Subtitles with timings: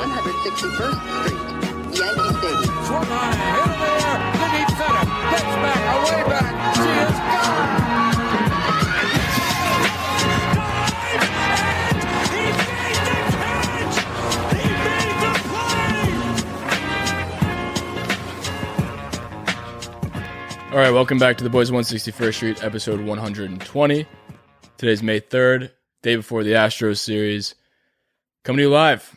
[0.00, 1.36] 161st Street,
[1.98, 2.72] Yankee Stadium.
[2.86, 7.16] Swung on, hit in the air, to deep center, gets back, away back, she is
[7.20, 7.70] gone.
[20.72, 24.06] All right, welcome back to the Boys 161st Street, episode 120.
[24.78, 27.54] Today's May 3rd, day before the Astros series.
[28.44, 29.14] Coming to you live.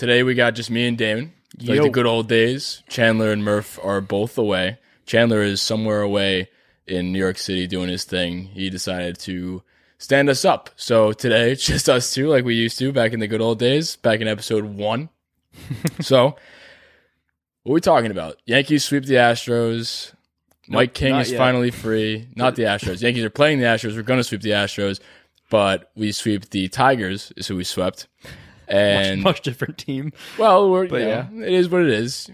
[0.00, 1.32] Today we got just me and Damin.
[1.58, 2.82] It's Like the good old days.
[2.88, 4.78] Chandler and Murph are both away.
[5.04, 6.48] Chandler is somewhere away
[6.86, 8.46] in New York City doing his thing.
[8.46, 9.62] He decided to
[9.98, 10.70] stand us up.
[10.76, 13.58] So today it's just us two, like we used to back in the good old
[13.58, 15.10] days, back in episode one.
[16.00, 16.34] so,
[17.64, 18.36] what are we talking about?
[18.46, 20.14] Yankees sweep the Astros.
[20.66, 21.36] Mike King is yet.
[21.36, 22.26] finally free.
[22.34, 23.02] Not the Astros.
[23.02, 23.96] Yankees are playing the Astros.
[23.96, 24.98] We're going to sweep the Astros,
[25.50, 27.34] but we sweep the Tigers.
[27.36, 28.08] Is who we swept.
[28.70, 30.12] And much different team.
[30.38, 32.30] well, we're, But you know, it is what it is.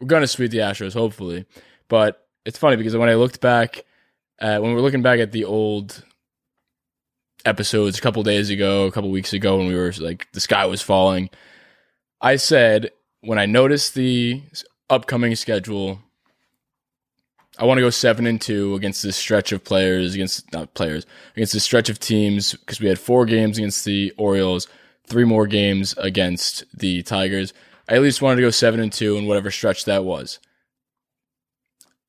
[0.00, 1.46] We're going to sweep the Astros, hopefully.
[1.88, 3.84] But it's funny because when I looked back,
[4.38, 6.04] at, when we were looking back at the old
[7.44, 10.66] episodes a couple days ago, a couple weeks ago, when we were like the sky
[10.66, 11.30] was falling,
[12.20, 12.90] I said
[13.20, 14.42] when I noticed the
[14.90, 16.00] upcoming schedule,
[17.58, 21.06] I want to go seven and two against this stretch of players, against not players,
[21.34, 24.68] against this stretch of teams because we had four games against the Orioles,
[25.06, 27.52] three more games against the Tigers.
[27.88, 30.38] I at least wanted to go seven and two in whatever stretch that was.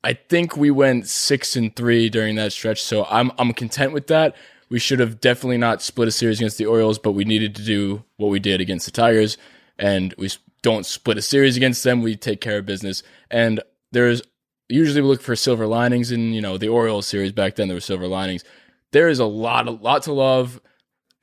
[0.03, 4.07] I think we went six and three during that stretch, so I'm I'm content with
[4.07, 4.35] that.
[4.69, 7.63] We should have definitely not split a series against the Orioles, but we needed to
[7.63, 9.37] do what we did against the Tigers,
[9.77, 10.29] and we
[10.61, 12.01] don't split a series against them.
[12.01, 14.21] We take care of business, and there's
[14.69, 17.67] usually we look for silver linings in you know the Orioles series back then.
[17.67, 18.43] There were silver linings.
[18.91, 20.61] There is a lot, a lot to love,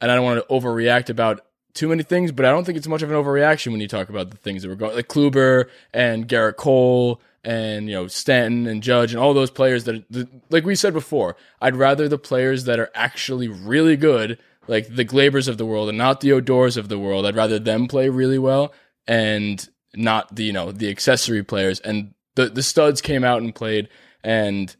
[0.00, 1.40] and I don't want to overreact about
[1.74, 4.08] too many things, but I don't think it's much of an overreaction when you talk
[4.08, 8.66] about the things that were going, like Kluber and Gerrit Cole and you know Stanton
[8.66, 11.36] and Judge and all those players that, the, like we said before.
[11.60, 15.88] I'd rather the players that are actually really good, like the Gleybers of the world,
[15.88, 17.26] and not the Odors of the world.
[17.26, 18.72] I'd rather them play really well
[19.06, 21.80] and not the you know the accessory players.
[21.80, 23.88] And the the studs came out and played,
[24.22, 24.74] and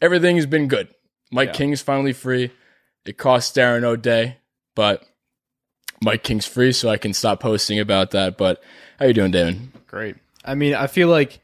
[0.00, 0.88] everything has been good.
[1.32, 1.54] Mike Yeah.
[1.54, 2.50] King is finally free.
[3.04, 4.38] It cost Darren O'Day,
[4.74, 5.04] but
[6.04, 8.36] Mike King's free, so I can stop posting about that.
[8.36, 8.62] But
[8.98, 9.68] how you doing, Damin?
[9.86, 10.16] Great.
[10.44, 11.40] I mean, I feel like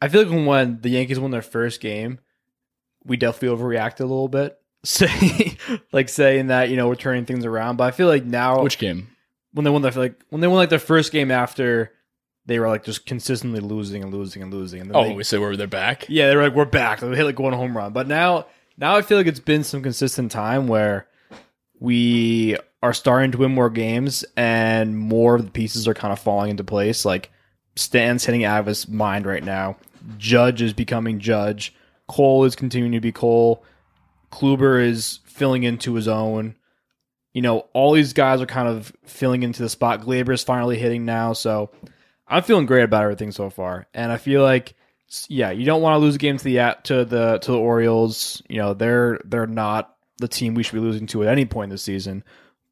[0.00, 2.18] I feel like when, when the Yankees won their first game,
[3.04, 4.58] we definitely overreacted a little bit.
[4.84, 5.56] Say
[5.92, 7.76] like saying that, you know, we're turning things around.
[7.76, 9.08] But I feel like now Which game?
[9.52, 11.92] when they won their like when they won like their first game after
[12.46, 14.80] they were like just consistently losing and losing and losing.
[14.80, 16.06] And then Oh, they, we said we're they're back.
[16.08, 17.00] Yeah, they were like, we're back.
[17.00, 17.92] They hit like one home run.
[17.92, 18.46] But now,
[18.78, 21.07] now I feel like it's been some consistent time where
[21.80, 26.18] we are starting to win more games and more of the pieces are kind of
[26.18, 27.04] falling into place.
[27.04, 27.30] Like
[27.76, 29.76] Stan's hitting out of his mind right now.
[30.16, 31.74] Judge is becoming Judge.
[32.06, 33.64] Cole is continuing to be Cole.
[34.30, 36.54] Kluber is filling into his own.
[37.32, 40.00] You know, all these guys are kind of filling into the spot.
[40.00, 41.70] Gleyber is finally hitting now, so
[42.26, 43.86] I'm feeling great about everything so far.
[43.94, 44.74] And I feel like
[45.28, 48.42] yeah, you don't want to lose a game to the to the to the Orioles.
[48.48, 51.70] You know, they're they're not the team we should be losing to at any point
[51.70, 52.24] this season.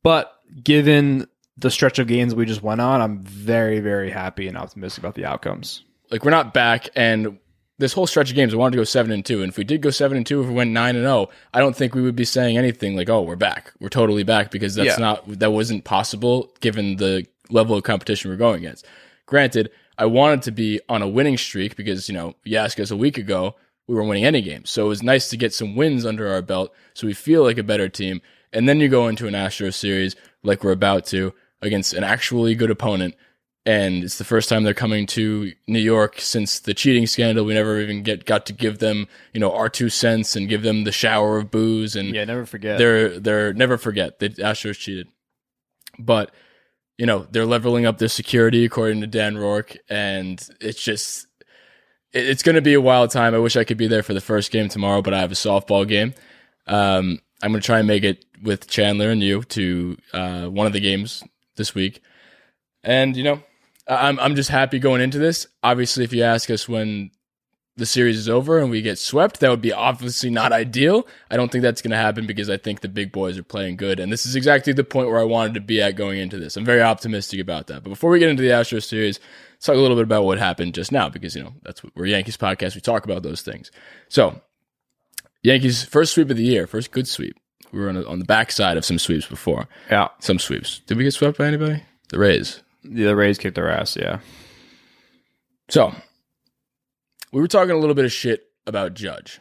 [0.03, 1.27] But given
[1.57, 5.15] the stretch of games we just went on, I'm very very happy and optimistic about
[5.15, 5.83] the outcomes.
[6.11, 7.39] Like we're not back, and
[7.79, 9.43] this whole stretch of games, I wanted to go seven and two.
[9.43, 11.59] And if we did go seven and two, if we went nine and zero, I
[11.61, 13.73] don't think we would be saying anything like, "Oh, we're back.
[13.81, 15.05] We're totally back," because that's Yeah.
[15.05, 18.87] not that wasn't possible given the level of competition we're going against.
[19.27, 22.91] Granted, I wanted to be on a winning streak because you know you asked us
[22.91, 23.56] a week ago
[23.89, 26.43] we weren't winning any games, so it was nice to get some wins under our
[26.43, 28.21] belt, so we feel like a better team.
[28.53, 31.33] And then you go into an Astros series like we're about to
[31.63, 33.15] against an actually good opponent
[33.67, 37.45] and it's the first time they're coming to New York since the cheating scandal.
[37.45, 40.63] We never even get got to give them, you know, our two cents and give
[40.63, 42.79] them the shower of booze, and Yeah, never forget.
[42.79, 45.09] they're they're never forget that Astros cheated.
[45.99, 46.31] But
[46.97, 51.27] you know they're leveling up their security according to Dan Rourke, and it's just
[52.17, 53.35] it's going to be a wild time.
[53.35, 55.37] I wish I could be there for the first game tomorrow, but I have a
[55.37, 56.15] softball game.
[56.67, 60.67] Um, I'm going to try and make it with Chandler and you to uh, one
[60.67, 61.23] of the games
[61.57, 62.03] this week,
[62.83, 63.43] and you know
[63.87, 65.47] I'm I'm just happy going into this.
[65.63, 67.11] Obviously, if you ask us when
[67.77, 71.07] the series is over and we get swept, that would be obviously not ideal.
[71.31, 73.77] I don't think that's going to happen because I think the big boys are playing
[73.77, 74.01] good.
[74.01, 76.57] And this is exactly the point where I wanted to be at going into this.
[76.57, 77.83] I'm very optimistic about that.
[77.83, 79.21] But before we get into the Astros series,
[79.67, 82.07] talk a little bit about what happened just now because, you know, that's what we're
[82.07, 82.75] Yankees podcast.
[82.75, 83.71] We talk about those things.
[84.09, 84.41] So,
[85.43, 87.37] Yankees first sweep of the year, first good sweep.
[87.73, 89.69] We were on, a, on the backside of some sweeps before.
[89.91, 90.09] yeah.
[90.21, 90.81] Some sweeps.
[90.87, 91.83] Did we get swept by anybody?
[92.11, 92.63] The Rays.
[92.85, 93.97] The Rays kicked their ass.
[93.97, 94.21] Yeah.
[95.69, 95.93] So,
[97.33, 99.41] we were talking a little bit of shit about Judge.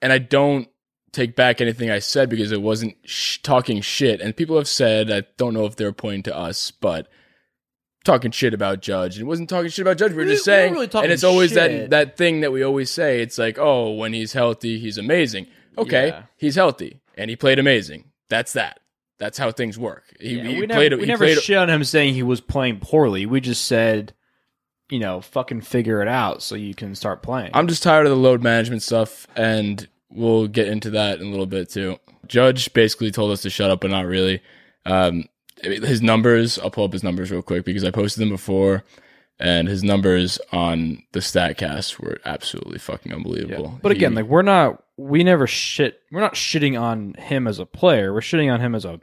[0.00, 0.68] And I don't
[1.12, 4.20] take back anything I said because it wasn't sh- talking shit.
[4.20, 7.08] And people have said, I don't know if they're pointing to us, but
[8.04, 9.18] talking shit about Judge.
[9.18, 10.12] It wasn't talking shit about Judge.
[10.12, 11.90] We were We- just we saying, really and it's always that shit.
[11.90, 13.20] that thing that we always say.
[13.20, 15.46] It's like, oh, when he's healthy, he's amazing.
[15.76, 16.22] Okay, Yeah.
[16.36, 18.04] he's healthy and he played amazing.
[18.28, 18.80] That's that.
[19.18, 20.04] That's how things work.
[20.20, 20.90] He, Yeah, he we played.
[20.90, 21.38] never, we never played.
[21.40, 23.26] shit on him saying he was playing poorly.
[23.26, 24.12] We just said,
[24.90, 27.50] you know, fucking figure it out so you can start playing.
[27.54, 31.30] I'm just tired of the load management stuff, and we'll get into that in a
[31.30, 31.96] little bit too.
[32.26, 34.42] Judge basically told us to shut up, but not really.
[34.84, 35.24] Um,
[35.62, 38.84] his numbers, I'll pull up his numbers real quick because I posted them before,
[39.38, 43.78] and his numbers on the Statcast were absolutely fucking unbelievable.
[43.82, 47.66] But again, like we're not we never shit we're not shitting on him as a
[47.66, 48.12] player.
[48.12, 49.00] We're shitting on him as a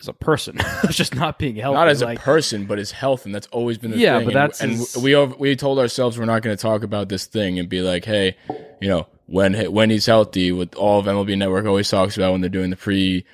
[0.00, 0.58] as a person.
[0.84, 1.74] It's just not being healthy.
[1.76, 4.26] not as like, a person, but his health, and that's always been the Yeah, thing.
[4.26, 7.08] but And- that's and, his- we we told ourselves we're not going to talk about
[7.08, 8.36] this thing and be like, hey,
[8.80, 12.40] you know, when when he's healthy, with all of MLB Network always talks about when
[12.40, 13.24] they're doing the pre,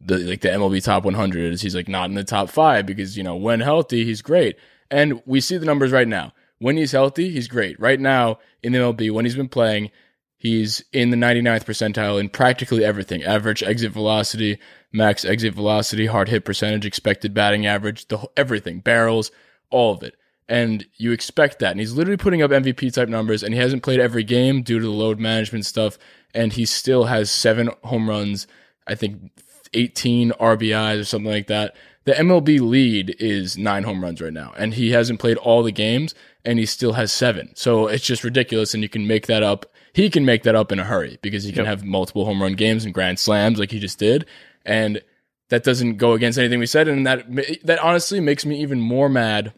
[0.00, 3.16] the like the MLB top 100 is he's like not in the top five because
[3.16, 4.56] you know when healthy he's great,
[4.90, 6.32] and we see the numbers right now.
[6.60, 7.78] When he's healthy, he's great.
[7.78, 9.90] Right now in the MLB, when he's been playing,
[10.38, 14.58] He's in the 99th percentile in practically everything average exit velocity,
[14.92, 19.32] max exit velocity, hard hit percentage, expected batting average, the, everything, barrels,
[19.70, 20.14] all of it.
[20.48, 21.72] And you expect that.
[21.72, 24.78] And he's literally putting up MVP type numbers, and he hasn't played every game due
[24.78, 25.98] to the load management stuff.
[26.32, 28.46] And he still has seven home runs,
[28.86, 29.32] I think
[29.74, 31.74] 18 RBIs or something like that.
[32.04, 35.72] The MLB lead is nine home runs right now, and he hasn't played all the
[35.72, 37.50] games, and he still has seven.
[37.54, 39.66] So it's just ridiculous, and you can make that up.
[39.92, 42.54] He can make that up in a hurry because he can have multiple home run
[42.54, 44.24] games and grand slams like he just did,
[44.64, 45.02] and
[45.50, 47.26] that doesn't go against anything we said, and that
[47.64, 49.52] that honestly makes me even more mad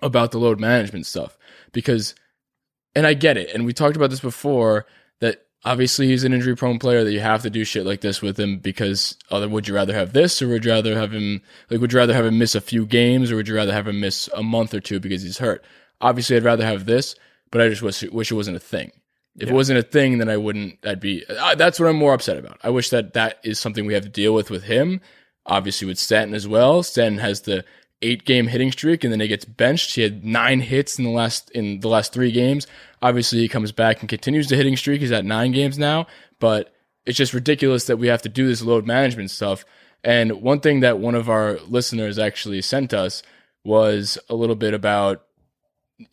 [0.00, 1.36] about the load management stuff
[1.72, 2.14] because,
[2.94, 4.86] and I get it, and we talked about this before
[5.20, 8.20] that obviously he's an injury prone player that you have to do shit like this
[8.20, 11.40] with him because other would you rather have this or would you rather have him
[11.70, 13.88] like would you rather have him miss a few games or would you rather have
[13.88, 15.64] him miss a month or two because he's hurt?
[16.00, 17.14] Obviously i'd rather have this
[17.50, 18.92] but i just wish, wish it wasn't a thing.
[19.36, 22.14] If it wasn't a thing then i wouldn't i'd be uh, that's what i'm more
[22.14, 22.58] upset about.
[22.62, 25.00] I wish that that is something we have to deal with with him
[25.46, 26.82] obviously with stanton as well.
[26.82, 27.64] Stanton has the
[28.04, 31.10] eight game hitting streak and then he gets benched he had nine hits in the
[31.10, 32.66] last in the last three games
[33.02, 36.06] obviously he comes back and continues the hitting streak he's at nine games now
[36.38, 36.74] but
[37.06, 39.64] it's just ridiculous that we have to do this load management stuff
[40.04, 43.22] and one thing that one of our listeners actually sent us
[43.64, 45.24] was a little bit about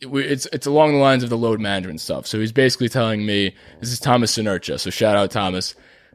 [0.00, 2.26] it's it's along the lines of the load management stuff.
[2.26, 4.78] So he's basically telling me this is Thomas Sinercha.
[4.80, 5.74] So shout out Thomas.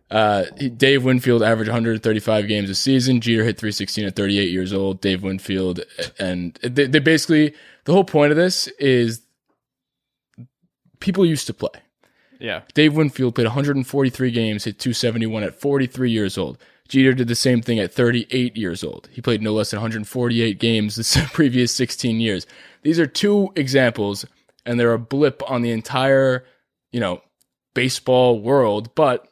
[0.10, 0.46] Uh,
[0.78, 3.20] Dave Winfield averaged 135 games a season.
[3.20, 5.02] Jeter hit 316 at 38 years old.
[5.02, 5.82] Dave Winfield,
[6.18, 9.22] and they, they basically the whole point of this is
[11.00, 11.82] people used to play.
[12.40, 12.62] Yeah.
[12.74, 16.58] Dave Winfield played 143 games, hit 271 at 43 years old.
[16.88, 19.10] Jeter did the same thing at 38 years old.
[19.12, 22.48] He played no less than 148 games the previous 16 years.
[22.84, 24.26] These are two examples,
[24.66, 26.46] and they're a blip on the entire,
[26.92, 27.22] you know,
[27.74, 29.28] baseball world, but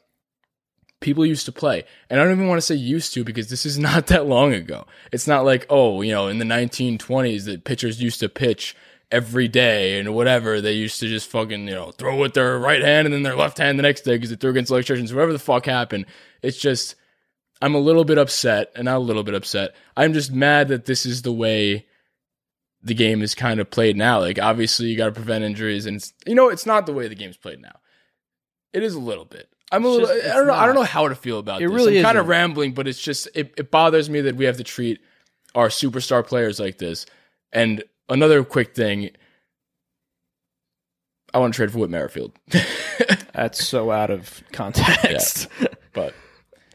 [1.01, 1.83] people used to play.
[2.09, 4.53] And I don't even want to say used to because this is not that long
[4.53, 4.85] ago.
[5.11, 8.75] It's not like, oh, you know, in the 1920s that pitchers used to pitch
[9.11, 10.61] every day and whatever.
[10.61, 13.35] They used to just fucking, you know, throw with their right hand and then their
[13.35, 16.05] left hand the next day because they threw against electricians, whatever the fuck happened.
[16.41, 16.95] It's just,
[17.61, 19.75] I'm a little bit upset and not a little bit upset.
[19.95, 21.85] I'm just mad that this is the way
[22.85, 24.19] the game is kind of played now.
[24.19, 27.15] Like, obviously, you got to prevent injuries, and you know, it's not the way the
[27.15, 27.79] game's played now.
[28.71, 29.49] It is a little bit.
[29.75, 30.07] I'm a little.
[30.07, 30.53] just- I don't know.
[30.53, 31.75] I don't know how to feel about It this.
[31.75, 34.57] really I'm kind of rambling, but it's just it, it bothers me that we have
[34.57, 34.99] to treat
[35.53, 37.05] our superstar players like this.
[37.53, 39.11] And another quick thing,
[41.33, 42.31] I want to trade for Whit Merrifield,
[43.33, 45.47] That's so out of context.
[45.93, 46.13] but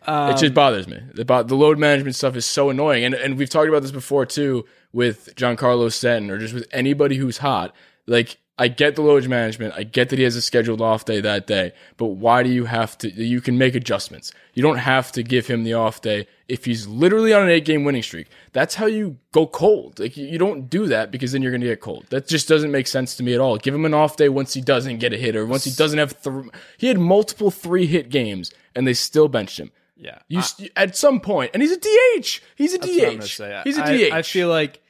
[0.06, 0.98] Um, it just bothers me.
[1.12, 4.24] The, the load management stuff is so annoying, and and we've talked about this before
[4.24, 4.64] too
[4.94, 7.76] with Giancarlo Stanton or just with anybody who's hot.
[8.06, 11.20] Like I get the load management, I get that he has a scheduled off day
[11.22, 13.08] that day, but why do you have to?
[13.10, 14.32] You can make adjustments.
[14.54, 17.64] You don't have to give him the off day if he's literally on an eight
[17.64, 18.26] game winning streak.
[18.52, 19.98] That's how you go cold.
[19.98, 22.04] Like you, don't do that because then you're going to get cold.
[22.10, 23.56] That just doesn't make sense to me at all.
[23.56, 25.98] Give him an off day once he doesn't get a hit or once he doesn't
[25.98, 26.20] have.
[26.22, 26.44] Th-
[26.76, 29.70] he had multiple three hit games and they still benched him.
[29.96, 30.18] yeah.
[30.28, 32.40] You st- at some point, and he's a DH.
[32.56, 33.64] He's a That's what I'm DH.
[33.64, 34.12] He's a I- DH.
[34.12, 34.82] I feel like,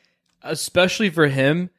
[0.42, 1.70] especially for him,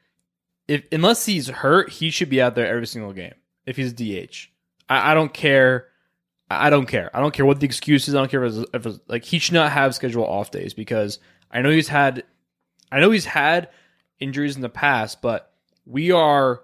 [0.72, 3.34] if unless he's hurt, he should be out there every single game.
[3.66, 4.48] If he's DH,
[4.90, 5.88] I, I don't care.
[6.50, 7.10] I don't care.
[7.16, 8.16] I don't care what the excuse is.
[8.16, 10.74] I don't care if it's, if it's like he should not have scheduled off days
[10.74, 11.20] because
[11.52, 12.24] I know he's had
[12.92, 13.70] I know he's had
[14.20, 15.52] injuries in the past, but
[15.86, 16.62] we are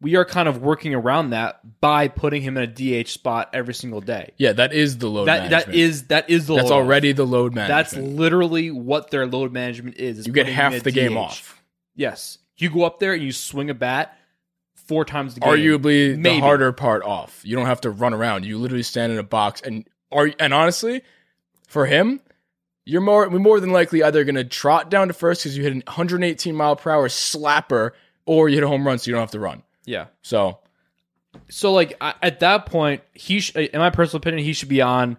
[0.00, 3.74] we are kind of working around that by putting him in a DH spot every
[3.74, 4.32] single day.
[4.36, 5.66] Yeah, that is the load That management.
[5.66, 6.58] that is that is the load.
[6.60, 6.76] that's load.
[6.76, 7.68] already the load management.
[7.68, 10.18] that's literally what their load management is.
[10.18, 11.60] is you get putting him in half the game off.
[11.96, 14.16] Yes, you go up there and you swing a bat
[14.74, 15.50] four times the game.
[15.50, 17.40] Arguably the harder part off.
[17.44, 18.44] You don't have to run around.
[18.44, 21.02] You literally stand in a box and are and honestly,
[21.66, 22.20] for him,
[22.84, 25.62] you're more we more than likely either going to trot down to first because you
[25.62, 27.92] hit an 118 mile per hour slapper,
[28.26, 29.62] or you hit a home run so you don't have to run.
[29.84, 30.06] Yeah.
[30.22, 30.58] So
[31.48, 34.82] So like I, at that point, he sh- in my personal opinion, he should be
[34.82, 35.16] on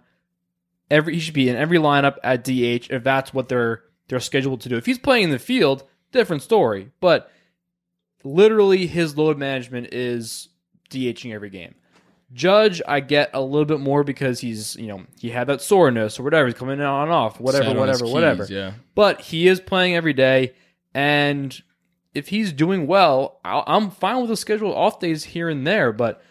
[0.90, 1.14] every.
[1.14, 4.68] He should be in every lineup at DH if that's what they're they're scheduled to
[4.68, 4.76] do.
[4.76, 6.90] If he's playing in the field, different story.
[7.00, 7.30] But
[8.24, 10.48] literally, his load management is
[10.90, 11.74] DHing every game.
[12.32, 16.18] Judge, I get a little bit more because he's you know he had that soreness
[16.18, 16.48] or whatever.
[16.48, 18.44] He's coming on and off, whatever, sat on his whatever, whatever.
[18.44, 18.72] keys, Yeah.
[18.94, 20.54] But he is playing every day,
[20.92, 21.56] and
[22.14, 25.92] if he's doing well, I'll, I'm fine with the schedule off days here and there.
[25.92, 26.22] But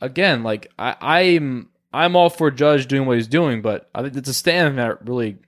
[0.00, 4.16] again, like I, I'm, I'm all for Judge doing what he's doing, but I think
[4.16, 5.38] it's a stand that really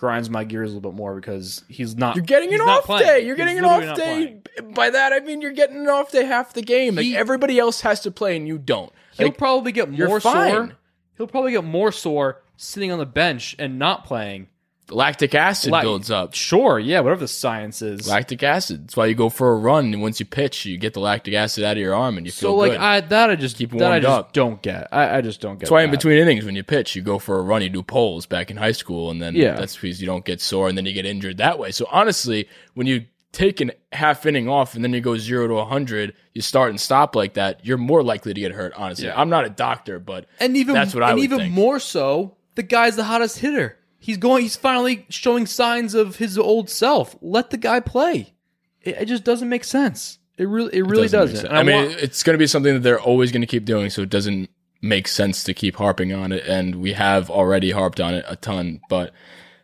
[0.00, 2.16] grinds my gears a little bit more because he's not.
[2.16, 3.06] You're getting an off playing.
[3.06, 3.20] day.
[3.26, 4.40] You're He's getting an off day.
[4.56, 4.72] playing.
[4.74, 6.94] By that I mean you're getting an off day half the game.
[6.94, 8.90] Like everybody else has to play and you don't.
[9.18, 10.72] He'll Like, probably get more sore.
[11.18, 14.48] He'll probably get more sore sitting on the bench and not playing.
[14.90, 16.34] Lactic acid Like- builds up.
[16.34, 18.08] Sure, yeah, whatever the science is.
[18.08, 18.84] Lactic acid.
[18.84, 21.34] That's why you go for a run, and once you pitch, you get the lactic
[21.34, 22.80] acid out of your arm, and you feel so like good.
[22.80, 24.32] I that I just Keep that I warmed just up.
[24.32, 24.88] don't get.
[24.92, 25.60] I, I just don't get.
[25.60, 27.82] That's why in between innings, when you pitch, you go for a run, you do
[27.82, 29.54] poles back in high school, and then Yeah.
[29.54, 31.70] that's because you don't get sore, and then you get injured that way.
[31.70, 35.64] So honestly, when you take an half inning off and then you go zero to
[35.64, 38.72] hundred, you start and stop like that, you're more likely to get hurt.
[38.76, 39.20] Honestly, Yeah.
[39.20, 41.52] I'm not a doctor, but And even That's what I and even think.
[41.52, 43.76] more so, the guy's the hottest hitter.
[44.00, 44.42] He's going.
[44.42, 47.14] He's finally showing signs of his old self.
[47.20, 48.34] Let the guy play.
[48.80, 50.18] It, it just doesn't make sense.
[50.38, 51.36] It really, it really doesn't doesn't.
[51.36, 51.48] sense.
[51.48, 53.66] And I, mean, want- it's going to be something that they're always going to keep
[53.66, 54.48] doing, so it doesn't
[54.80, 56.46] make sense to keep harping on it.
[56.46, 59.12] And we have already harped on it a ton, but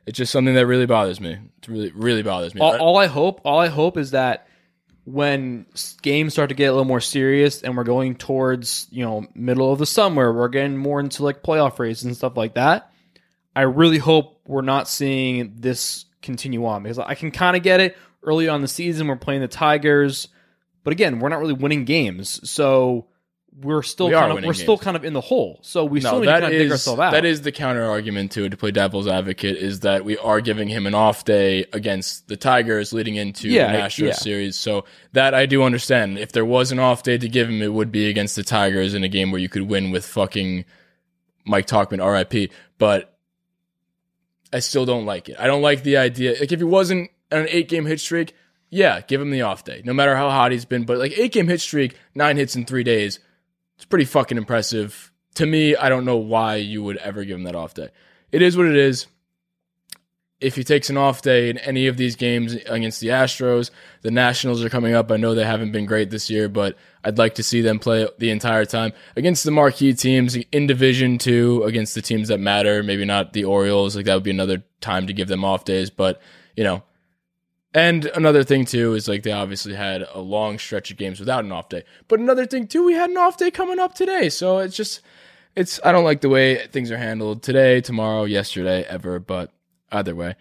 [0.04, 1.32] it's just something that really bothers me.
[1.32, 2.60] It really, really bothers me.
[2.60, 4.46] all, all I hope, all I hope is that
[5.04, 5.66] when
[6.02, 9.72] games start to get a little more serious and we're going towards you know middle
[9.72, 12.92] of the summer, we're getting more into like playoff races and stuff like that.
[13.56, 17.80] I really hope we're not seeing this continue on because I can kind of get
[17.80, 19.06] it early on the season.
[19.08, 20.28] We're playing the Tigers,
[20.84, 23.06] but again, we're not really winning games, so
[23.58, 25.60] we're still We kind of we're still kind of in the hole.
[25.62, 27.12] So we still need to kind of dig ourselves out.
[27.12, 28.50] that is the counter argument to it.
[28.50, 32.36] To play devil's advocate, is that we are giving him an off day against the
[32.36, 34.12] Tigers leading into Yeah, the Astros yeah.
[34.12, 34.56] series.
[34.56, 36.18] So that I do understand.
[36.18, 38.92] If there was an off day to give him, it would be against the Tigers
[38.92, 40.66] in a game where you could win with fucking
[41.46, 42.50] Mike Tauchman, R.I.P.
[42.76, 43.15] But
[44.52, 45.36] I still don't like it.
[45.38, 46.36] I don't like the idea.
[46.38, 48.34] Like if he wasn't on an eight game hit streak,
[48.70, 49.82] yeah, give him the off day.
[49.84, 52.64] No matter how hot he's been, but like eight game hit streak, nine hits in
[52.64, 53.20] three days,
[53.76, 55.12] it's pretty fucking impressive.
[55.34, 57.90] To me, I don't know why you would ever give him that off day.
[58.32, 59.06] It is what it is.
[60.38, 63.70] If he takes an off day in any of these games against the Astros,
[64.02, 65.10] the Nationals are coming up.
[65.10, 68.06] I know they haven't been great this year, but I'd like to see them play
[68.18, 72.82] the entire time against the marquee teams in Division Two, against the teams that matter.
[72.82, 73.96] Maybe not the Orioles.
[73.96, 76.20] Like that would be another time to give them off days, but
[76.54, 76.82] you know.
[77.72, 81.44] And another thing too is like they obviously had a long stretch of games without
[81.44, 81.84] an off day.
[82.08, 84.30] But another thing too, we had an off day coming up today.
[84.30, 85.00] So it's just
[85.54, 89.52] it's I don't like the way things are handled today, tomorrow, yesterday, ever, but
[89.92, 90.34] either way.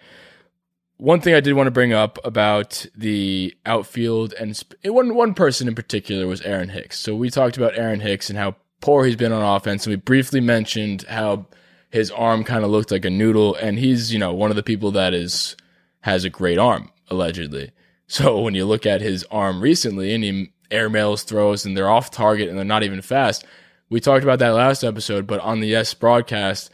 [0.97, 5.33] One thing I did want to bring up about the outfield and sp- one one
[5.33, 6.99] person in particular was Aaron Hicks.
[6.99, 9.97] So we talked about Aaron Hicks and how poor he's been on offense, and we
[9.97, 11.47] briefly mentioned how
[11.89, 14.63] his arm kind of looked like a noodle, and he's you know one of the
[14.63, 15.57] people that is
[16.01, 17.71] has a great arm allegedly.
[18.07, 22.11] So when you look at his arm recently, and he airmails throws, and they're off
[22.11, 23.43] target, and they're not even fast.
[23.89, 26.69] We talked about that last episode, but on the Yes broadcast,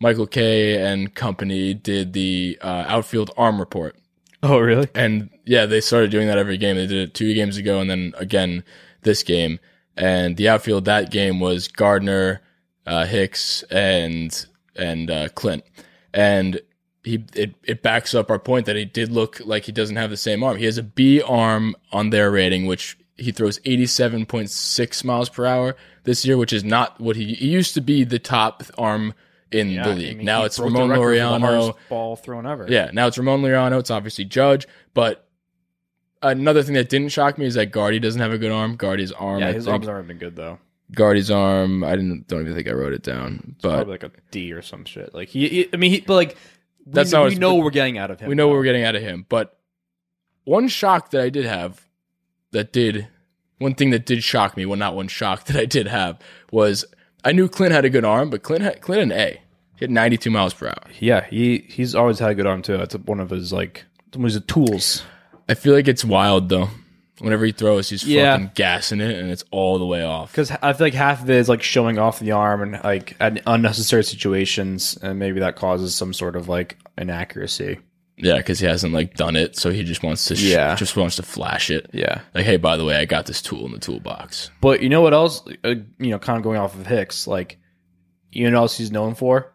[0.00, 3.96] Michael Kay and company did the uh, outfield arm report.
[4.42, 4.88] oh really?
[4.94, 6.76] And yeah, they started doing that every game.
[6.76, 8.64] They did it two games ago and then again
[9.02, 9.58] this game.
[9.96, 12.42] And the outfield that game was Gardner,
[12.86, 15.64] uh, Hicks, and and uh, Clint.
[16.12, 16.60] And
[17.02, 20.10] he it, it backs up our point that he did look like he doesn't have
[20.10, 20.58] the same arm.
[20.58, 25.76] He has a B arm on their rating, which he throws 87.6 miles per hour
[26.04, 29.14] this year, which is not what he, he used to be the top arm
[29.52, 30.22] in the league.
[30.22, 31.76] now it's Ramon Laureano.
[31.88, 32.66] ball thrown ever.
[32.68, 33.78] Yeah, now it's Ramon Laureano.
[33.78, 35.26] It's obviously Judge, but
[36.22, 38.76] another thing that didn't shock me is that Guardy doesn't have a good arm.
[38.76, 39.48] Guardy's arm, yeah.
[39.48, 40.58] I His think, arms aren't been good though.
[40.92, 41.82] Guardy's arm.
[41.82, 42.28] I didn't.
[42.28, 45.14] Don't even think I wrote it down, but Probably like a D or some shit.
[45.14, 46.36] Like he, he I mean, he, but like
[46.86, 48.28] That's we, we know what we're getting out of him.
[48.28, 49.26] we know what we're getting out of him.
[49.28, 49.58] But
[50.44, 51.84] one shock that I did have
[52.52, 53.08] that did
[53.58, 56.20] one thing that did shock me, well not one shock that I did have
[56.52, 56.84] was
[57.26, 59.40] I knew Clint had a good arm, but Clint had Clint had an A.
[59.78, 60.90] He had 92 miles per hour.
[61.00, 62.76] Yeah, he he's always had a good arm too.
[62.78, 65.02] That's one of his like one of his tools.
[65.48, 66.68] I feel like it's wild though.
[67.18, 68.34] Whenever he throws, he's Yeah.
[68.34, 70.32] fucking gassing it, and it's all the way off.
[70.32, 73.16] Because I feel like half of it is like showing off the arm and like
[73.20, 77.78] at unnecessary situations, and maybe that causes some sort of like inaccuracy.
[78.18, 80.36] Yeah, because he hasn't like done it, so he just wants to.
[80.36, 80.74] Sh- Yeah.
[80.74, 81.90] just wants to flash it.
[81.92, 84.50] Yeah, Like, hey, by the way, I got this tool in the toolbox.
[84.62, 85.42] but you know what else?
[85.62, 87.58] Uh, you know, kind of going off of Hicks, like
[88.32, 89.52] you know what else he's known for?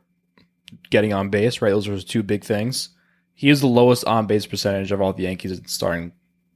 [0.89, 1.69] Getting on base, right?
[1.71, 2.89] Those are his two big things.
[3.33, 6.11] He is the lowest on base percentage of all the Yankees starting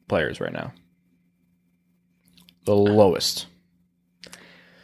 [0.07, 0.73] players right now.
[2.65, 3.47] The lowest.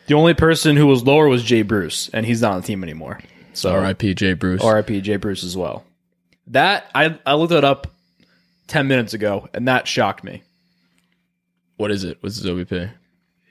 [0.08, 2.84] The only person who was lower was Jay Bruce, and he's not on the team
[2.84, 3.20] anymore.
[3.54, 4.14] So R.I.P.
[4.16, 4.64] Jay Bruce.
[4.64, 5.84] RIP Jay Bruce as well.
[6.48, 7.88] That I I looked it up
[8.68, 10.44] ten minutes ago, and that shocked me.
[11.78, 12.18] What is it?
[12.22, 12.92] What's his OBP?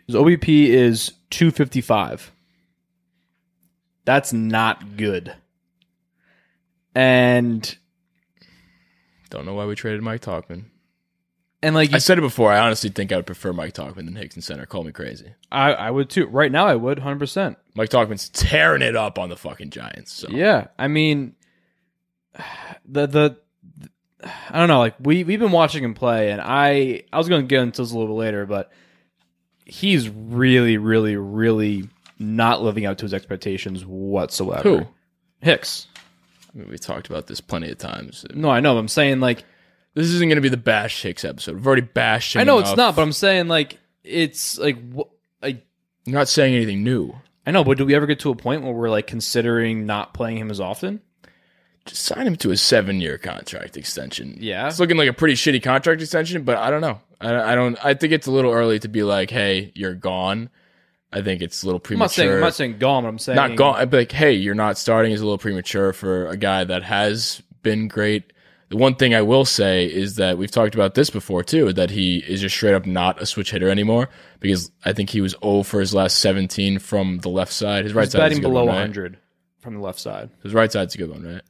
[0.06, 2.30] His OBP is two fifty five.
[4.04, 5.34] That's not good.
[6.94, 7.76] And
[9.30, 10.64] Don't know why we traded Mike Tauchman.
[11.62, 12.50] and like I said it before.
[12.50, 14.66] I honestly think I would prefer Mike Tauchman than Hicks in center.
[14.66, 15.32] Call me crazy.
[15.52, 16.26] I I would too.
[16.26, 17.58] Right now, I would hundred percent.
[17.74, 20.12] Mike Tauchman's tearing it up on the fucking Giants.
[20.12, 21.34] So Yeah, I mean,
[22.86, 23.36] the the.
[24.50, 24.80] I don't know.
[24.80, 27.80] Like we we've been watching him play, and I I was going to get into
[27.82, 28.70] this a little bit later, but
[29.64, 34.62] he's really, really, really not living up to his expectations whatsoever.
[34.62, 34.86] who?
[35.40, 35.86] Hicks?
[36.54, 38.26] I mean, we talked about this plenty of times.
[38.34, 38.74] No, I know.
[38.74, 39.44] but I'm saying like
[39.94, 41.54] This isn't going to be the bash Hicks episode.
[41.54, 42.40] We've already bashed him.
[42.40, 45.08] I know it's not, but I'm saying like it's like wh-
[45.40, 45.64] like
[46.04, 47.14] You're not saying anything new.
[47.46, 50.12] I know, but do we ever get to a point where we're like considering not
[50.12, 51.00] playing him as often?
[51.90, 54.36] Just sign him to a seven-year contract extension.
[54.38, 54.68] Yeah.
[54.68, 57.00] it's looking like a pretty shitty contract extension, but I don't know.
[57.20, 57.76] I, I don't.
[57.84, 60.50] I think it's a little early to be like, "Hey, you're gone."
[61.12, 62.04] I think it's a little I'm premature.
[62.04, 63.02] not saying I'm not saying gone.
[63.02, 63.74] But I'm saying not gone.
[63.76, 66.84] I'd be like, hey, you're not starting is a little premature for a guy that
[66.84, 68.32] has been great.
[68.68, 71.90] The one thing I will say is that we've talked about this before too, that
[71.90, 75.34] he is just straight up not a switch hitter anymore because I think he was
[75.42, 77.82] 0 for his last 17 from the left side.
[77.82, 78.80] His right He's side is a batting good below one, right?
[78.82, 79.18] 100
[79.58, 80.30] from the left side.
[80.44, 81.42] His right side's a good one, right?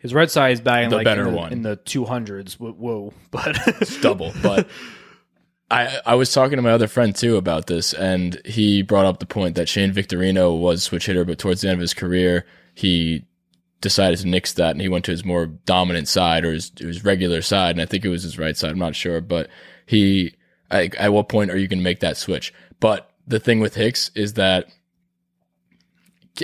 [0.00, 1.52] His red side is batting The like better in, the, one.
[1.52, 2.54] in the 200s.
[2.54, 3.56] Whoa, but
[4.00, 4.32] double.
[4.42, 4.68] But
[5.70, 9.20] I I was talking to my other friend too about this, and he brought up
[9.20, 12.46] the point that Shane Victorino was switch hitter, but towards the end of his career,
[12.74, 13.24] he
[13.82, 17.04] decided to nix that, and he went to his more dominant side or his, his
[17.04, 18.72] regular side, and I think it was his right side.
[18.72, 19.48] I'm not sure, but
[19.86, 20.34] he.
[20.70, 22.54] I, at what point are you going to make that switch?
[22.78, 24.66] But the thing with Hicks is that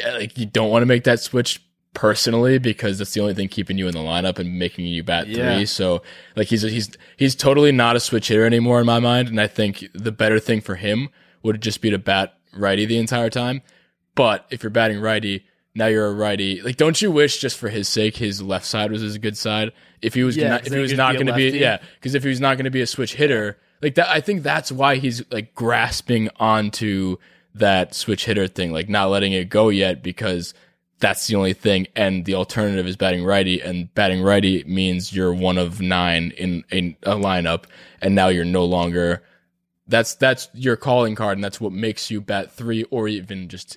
[0.04, 1.62] like you don't want to make that switch
[1.96, 5.26] personally because that's the only thing keeping you in the lineup and making you bat
[5.26, 5.56] Yeah.
[5.56, 5.66] three.
[5.66, 6.02] So
[6.36, 9.46] like he's he's he's totally not a switch hitter anymore in my mind, and I
[9.48, 11.08] think the better thing for him
[11.42, 13.62] would just be to bat righty the entire time.
[14.14, 16.60] But if you're batting righty, now you're a righty.
[16.62, 19.72] Like, don't you wish just for his sake his left side was his good side?
[20.02, 21.78] If he was Yeah, not, 'cause if he he was not going to be yeah,
[21.98, 24.42] because if he was not going to be a switch hitter, like that, I think
[24.42, 27.16] that's why he's like grasping onto
[27.54, 30.52] that switch hitter thing, like not letting it go yet because
[30.98, 31.86] that's the only thing.
[31.94, 36.64] And the alternative is batting righty, and batting righty means you're one of nine in,
[36.70, 37.64] in a lineup,
[38.00, 39.22] and now you're no longer.
[39.88, 43.76] That's that's your calling card, and that's what makes you bat three, or even just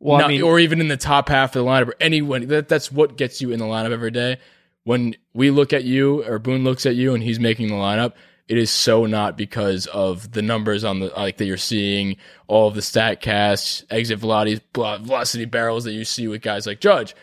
[0.00, 2.46] well, not- I mean, or even in the top half of the lineup, or anyone.
[2.48, 4.38] That that's what gets you in the lineup every day.
[4.84, 8.12] When we look at you, or Boone looks at you, and he's making the lineup,
[8.48, 12.68] it is so not because of the numbers on the like that you're seeing, all
[12.68, 17.14] of the stat casts, exit velocities, velocity barrels that you see with guys like Judge.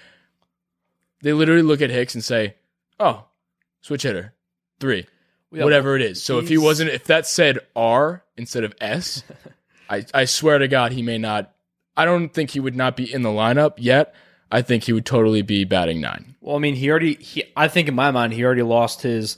[1.22, 2.56] They literally look at Hicks and say,
[3.00, 3.26] "Oh,
[3.82, 4.34] switch hitter,
[4.80, 5.06] three,
[5.52, 9.24] yeah, whatever it is." So if he wasn't, if that said R instead of S,
[9.90, 11.54] I I swear to God, he may not.
[11.96, 14.16] I don't think he would not be in the lineup yet.
[14.52, 16.36] I think he would totally be batting nine.
[16.42, 17.14] Well, I mean, he already.
[17.16, 19.38] He, I think in my mind, he already lost his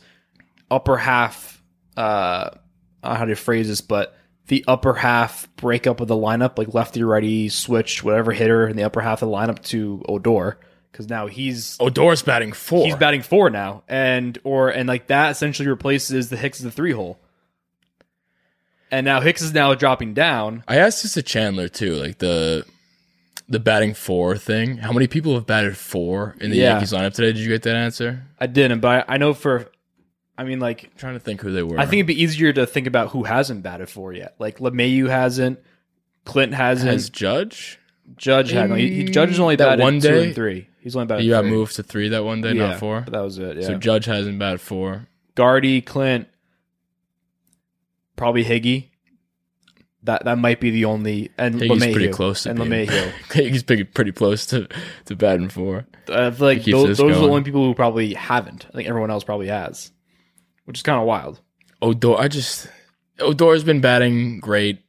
[0.71, 1.52] upper half.
[1.97, 2.49] Uh,
[3.03, 6.57] I don't know how to phrase this, but the upper half breakup of the lineup,
[6.57, 10.59] like lefty, righty, switch, whatever hitter in the upper half of the lineup to Odor,
[10.91, 12.85] because now he's Odor's batting four.
[12.85, 16.71] he's batting four now, and or and like that essentially replaces the Hicks of the
[16.71, 17.19] three hole.
[18.91, 20.63] And now Hicks is now dropping down.
[20.67, 22.65] I asked this to Chandler too, like the
[23.49, 24.77] the batting four thing.
[24.77, 26.71] How many people have batted four in the Yeah.
[26.73, 27.33] Yankees lineup today?
[27.33, 28.23] Did you get that answer?
[28.39, 29.69] I didn't, but I, I know for.
[30.37, 31.79] I mean, like I'm trying to think who they were.
[31.79, 34.35] I think it'd be easier to think about who hasn't batted for yet.
[34.39, 35.59] Like LeMahieu hasn't,
[36.25, 37.79] Clint hasn't, has Judge.
[38.17, 38.79] Judge hasn't.
[38.79, 40.25] He, he- Judge has only That batted one two day?
[40.25, 40.67] and three.
[40.79, 41.23] He's only batted.
[41.23, 43.01] He got moved to three that one day, yeah, not four.
[43.01, 43.57] But that was it.
[43.57, 43.67] Yeah.
[43.67, 45.07] So Judge hasn't batted four.
[45.35, 46.27] Guardy, Clint,
[48.15, 48.89] probably Higgy.
[50.05, 51.93] That that might be the only and Higgy's LeMahieu.
[51.93, 53.13] pretty close to and being- LeMahieu.
[53.49, 54.67] He's pretty, pretty close to,
[55.05, 55.85] to batting for.
[56.09, 58.65] I uh, feel like those, those are the only people who probably haven't.
[58.69, 59.91] I think everyone else probably has,
[60.65, 61.39] which is kind of wild.
[61.81, 62.67] Odor, I just
[63.19, 64.79] Odor's been batting great,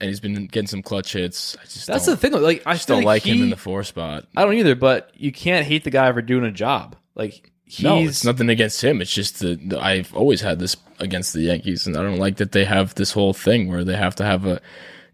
[0.00, 1.56] and he's been getting some clutch hits.
[1.60, 2.32] I just That's the thing.
[2.32, 4.26] Like I just don't like him in the four spot.
[4.36, 6.96] I don't either, but you can't hate the guy for doing a job.
[7.14, 9.00] Like he's no, it's nothing against him.
[9.00, 12.52] It's just that I've always had this against the Yankees, and I don't like that
[12.52, 14.60] they have this whole thing where they have to have a,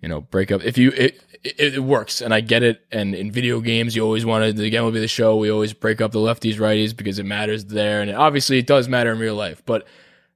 [0.00, 0.64] you know, breakup.
[0.64, 2.82] If you it, it, it works, and I get it.
[2.90, 5.36] And in video games, you always wanted game will be the show.
[5.36, 8.88] We always break up the lefties righties because it matters there, and obviously it does
[8.88, 9.62] matter in real life.
[9.66, 9.86] But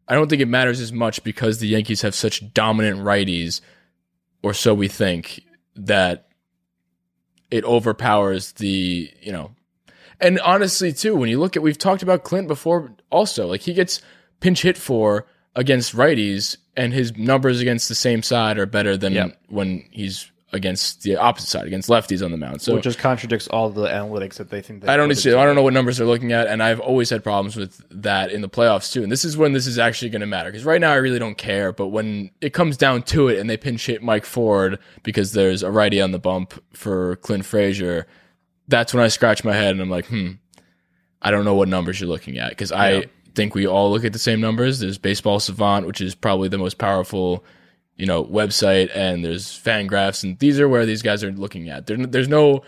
[0.09, 3.61] I don't think it matters as much because the Yankees have such dominant righties,
[4.43, 5.45] or so we think
[5.77, 6.29] that
[7.51, 9.53] it overpowers the you know
[10.21, 13.73] and honestly, too, when you look at, we've talked about Clint before also, like he
[13.73, 14.01] gets
[14.41, 19.13] pinch hit for against righties and his numbers against the same side are better than
[19.13, 19.41] Yep.
[19.49, 22.63] when he's against the opposite side, against lefties on the mound.
[22.63, 24.83] So which just contradicts all the analytics that they think.
[24.83, 27.11] They I don't see, I don't know what numbers they're looking at, and I've always
[27.11, 29.03] had problems with that in the playoffs too.
[29.03, 31.19] And this is when this is actually going to matter because right now I really
[31.19, 34.79] don't care, but when it comes down to it and they pinch hit Mike Ford
[35.03, 38.07] because there's a righty on the bump for Clint Frazier,
[38.69, 40.33] that's when I scratch my head and I'm like, hmm,
[41.21, 42.81] I don't know what numbers you're looking at because Yeah.
[42.81, 44.79] I think we all look at the same numbers.
[44.81, 47.45] There's Baseball Savant, which is probably the most powerful,
[47.99, 51.87] you know, website, and there's Fangraphs, and these are where these guys are looking at.
[51.87, 52.63] There, there's no,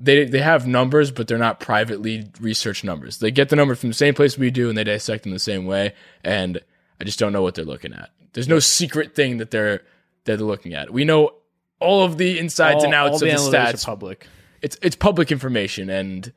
[0.00, 3.18] they they have numbers, but they're not privately researched numbers.
[3.18, 5.38] They get the number from the same place we do, and they dissect them the
[5.38, 5.94] same way.
[6.24, 6.60] And
[7.00, 8.10] I just don't know what they're looking at.
[8.32, 9.82] There's no secret thing that they're
[10.24, 10.92] that they're looking at.
[10.92, 11.34] We know
[11.80, 14.26] all of the insides All- and outs of the are stats public.
[14.62, 16.32] it's it's public information and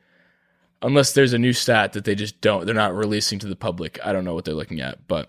[0.82, 3.98] unless there's a new stat that they just don't they're not releasing to the public
[4.04, 5.28] i don't know what they're looking at but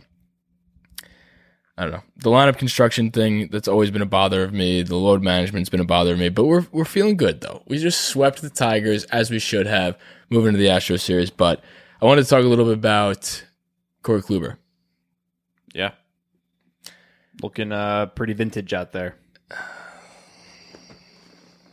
[1.78, 4.96] i don't know the lineup construction thing that's always been a bother of me the
[4.96, 8.02] load management's been a bother of me but we're we're feeling good though we just
[8.02, 9.98] swept the tigers as we should have
[10.30, 11.64] moving to the astro series but
[12.02, 13.46] i wanted to talk a little bit about
[14.04, 14.58] corey kluber
[15.74, 15.92] Yeah,
[17.44, 19.16] looking uh pretty vintage out there.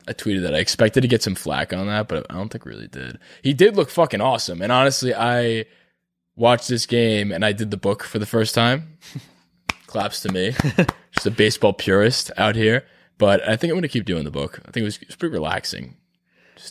[0.08, 2.66] I tweeted that I expected to get some flack on that, but I don't think
[2.66, 3.18] really did.
[3.40, 4.60] He did look fucking awesome.
[4.60, 5.66] And honestly, I
[6.34, 8.98] watched this game and I did the book for the first time.
[9.92, 10.52] Claps to me.
[11.12, 12.86] Just a baseball purist out here.
[13.18, 14.58] But I think I'm going to keep doing the book.
[14.66, 15.96] I think it was, it was pretty relaxing.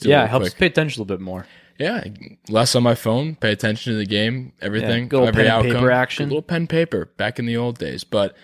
[0.01, 1.45] Yeah, it helps quick- pay attention a little bit more.
[1.77, 2.03] Yeah,
[2.49, 3.35] less on my phone.
[3.35, 5.71] Pay attention to the game, everything, Yeah, good every pen outcome.
[5.73, 6.25] paper action.
[6.25, 8.03] Good little pen paper back in the old days.
[8.03, 8.35] But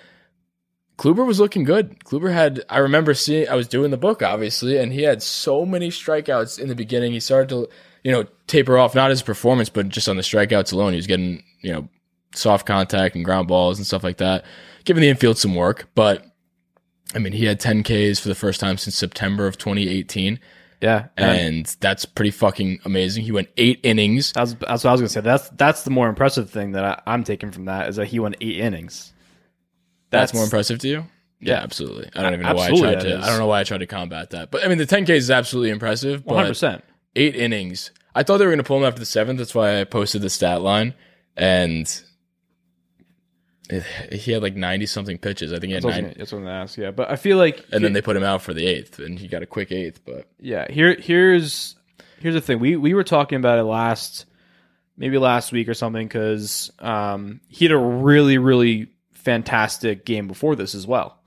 [0.98, 2.00] Kluber was looking good.
[2.04, 2.64] Kluber had.
[2.70, 3.48] I remember seeing.
[3.50, 7.12] I was doing the book obviously, and he had so many strikeouts in the beginning.
[7.14, 7.68] He started to,
[8.04, 10.94] you know, taper off not his performance, but just on the strikeouts alone.
[10.94, 11.90] He was getting, you know,
[12.38, 14.46] soft contact and ground balls and stuff like that,
[14.86, 15.90] giving the infield some work.
[15.96, 16.26] But
[17.16, 20.40] I mean, he had 10 Ks for the first time since September of 2018
[20.82, 23.24] Yeah, and and that's pretty fucking amazing.
[23.24, 24.32] He went eight innings.
[24.34, 25.22] that's that's what I was gonna say.
[25.22, 28.20] That's that's the more impressive thing that I, I'm taking from that is that he
[28.20, 29.14] went eight innings.
[30.10, 31.04] That's, more impressive to you.
[31.40, 32.10] Yeah, absolutely.
[32.16, 33.18] I don't even know why I tried to.
[33.18, 33.24] is.
[33.24, 34.52] I don't know why I tried to combat that.
[34.52, 36.26] But I mean, the 10Ks is absolutely impressive.
[36.26, 36.84] One hundred percent.
[37.16, 37.92] eight innings.
[38.16, 39.38] I thought they were going to pull him after the seventh.
[39.38, 40.96] That's why I posted the stat line,
[41.36, 42.02] and
[44.12, 45.52] he had like ninety something pitches.
[45.54, 46.78] I think he had That's what I was gonna- that's what I'm gonna ask.
[46.78, 49.18] Yeah, but I feel like and then they put him out for the eighth, and
[49.20, 50.02] he got a quick eighth.
[50.06, 51.76] But Yeah, here here's
[52.20, 52.60] here's the thing.
[52.60, 54.26] We we were talking about it last
[54.98, 60.56] maybe last week or something because um, he had a really really fantastic game before
[60.56, 61.20] this as well.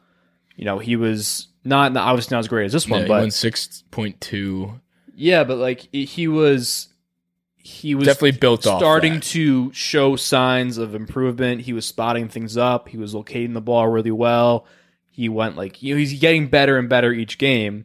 [0.57, 3.85] You know, he was not obviously not as great as this one, he but six
[3.91, 4.81] point two.
[5.15, 6.89] yeah, but like he- he was
[7.63, 11.61] he was Definitely built off starting to show signs of improvement.
[11.61, 12.89] He was spotting things up.
[12.89, 14.67] He was locating the ball really well.
[15.11, 17.85] He went like you know he's getting better and better each game.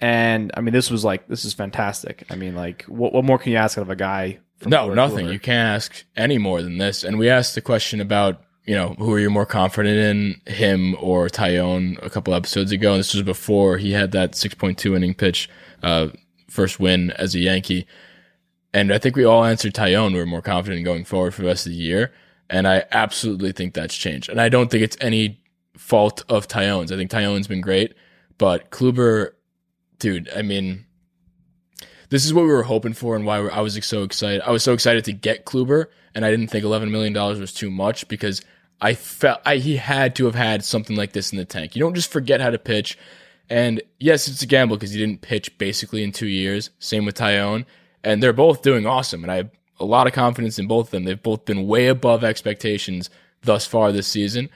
[0.00, 2.24] And I mean, this was like this is fantastic.
[2.30, 4.40] I mean, like what what more can you ask out of a guy?
[4.56, 5.28] From No, nothing.
[5.28, 7.04] You can't ask any more than this.
[7.04, 9.96] And we asked the question about, you know, who are you more confident
[10.46, 12.92] in, him or Taillon, a couple episodes ago.
[12.92, 15.48] And this was before he had that 6.2 inning pitch,
[15.82, 16.08] uh,
[16.48, 17.86] first win as a Yankee.
[18.72, 20.12] And I think we all answered Taillon.
[20.12, 22.12] We are more confident in going forward for the rest of the year.
[22.48, 24.28] And I absolutely think that's changed.
[24.28, 25.40] And I don't think it's any
[25.76, 26.92] fault of Taillon's.
[26.92, 27.94] I think Taillon's been great,
[28.38, 29.30] but Kluber,
[29.98, 30.86] dude, I mean,
[32.10, 34.42] this is what we were hoping for and why I was so excited.
[34.42, 37.70] I was so excited to get Kluber, and I didn't think $11 million was too
[37.70, 38.42] much because
[38.80, 41.76] I felt I, he had to have had something like this in the tank.
[41.76, 42.98] You don't just forget how to pitch.
[43.48, 46.70] And yes, it's a gamble because he didn't pitch basically in two years.
[46.78, 47.64] Same with Taillon.
[48.02, 49.22] And they're both doing awesome.
[49.22, 51.04] And I have a lot of confidence in both of them.
[51.04, 53.10] They've both been way above expectations
[53.42, 54.48] thus far this season.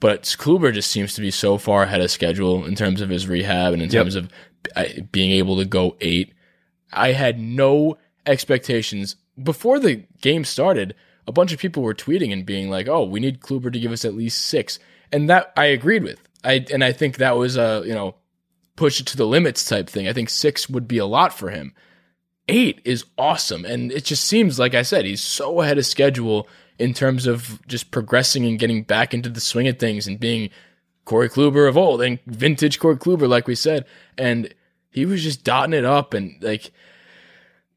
[0.00, 3.26] But Kluber just seems to be so far ahead of schedule in terms of his
[3.26, 4.02] rehab and in Yep.
[4.04, 4.28] terms of
[4.76, 6.32] uh, being able to go eight.
[6.92, 10.94] I had no expectations before the game started.
[11.26, 13.92] A bunch of people were tweeting and being like, "Oh, we need Kluber to give
[13.92, 14.78] us at least six.
[15.10, 16.20] and that I agreed with.
[16.44, 18.14] I and I think that was a you know
[18.76, 20.06] push it to the limits type thing.
[20.06, 21.72] I think six would be a lot for him.
[22.48, 26.48] Eight is awesome, and it just seems like I said he's so ahead of schedule
[26.78, 30.50] in terms of just progressing and getting back into the swing of things and being
[31.04, 33.84] Corey Kluber of old and vintage Corey Kluber, like we said.
[34.16, 34.54] And
[34.90, 36.70] he was just dotting it up and like,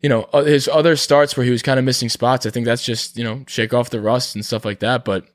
[0.01, 2.45] you know, uh, his other starts where he was kind of missing spots.
[2.45, 5.05] I think that's just, you know, shake off the rust and stuff like that.
[5.05, 5.25] But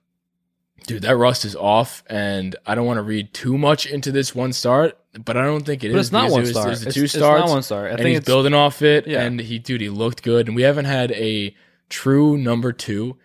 [0.87, 2.05] dude, that rust is off.
[2.07, 5.64] And I don't want to read too much into this one start, but I don't
[5.64, 5.92] think it is.
[5.94, 6.66] But it's not one it was, star.
[6.66, 7.87] It was It's- two it's not one star.
[7.87, 9.07] I and think he's it's- building off it.
[9.07, 9.22] Yeah.
[9.22, 10.46] And he, dude, he looked good.
[10.46, 11.55] And we haven't had a
[11.88, 13.16] true number two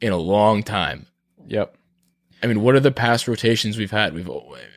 [0.00, 1.06] in a long time.
[1.48, 1.76] Yep.
[2.42, 4.14] I mean, what are the past rotations we've had?
[4.14, 4.28] We've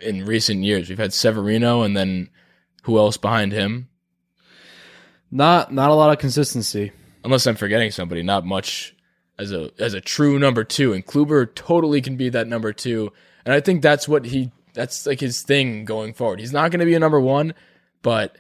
[0.01, 2.29] in recent years we've had Severino, and then
[2.83, 3.89] who else behind him?
[5.31, 6.91] Not not a lot of consistency.
[7.23, 8.95] Unless I'm forgetting somebody, not much
[9.37, 10.93] as a as a true number two.
[10.93, 13.11] And Kluber totally can be that number two,
[13.45, 16.39] and I think that's what he that's like his thing going forward.
[16.39, 17.53] He's not going to be a number one,
[18.01, 18.37] but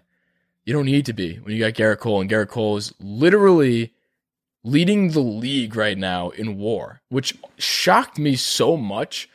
[0.65, 3.93] you don't need to be when you got Gerrit Cole, and Gerrit Cole is literally
[4.63, 9.29] leading the league right now in WAR, which shocked me so much.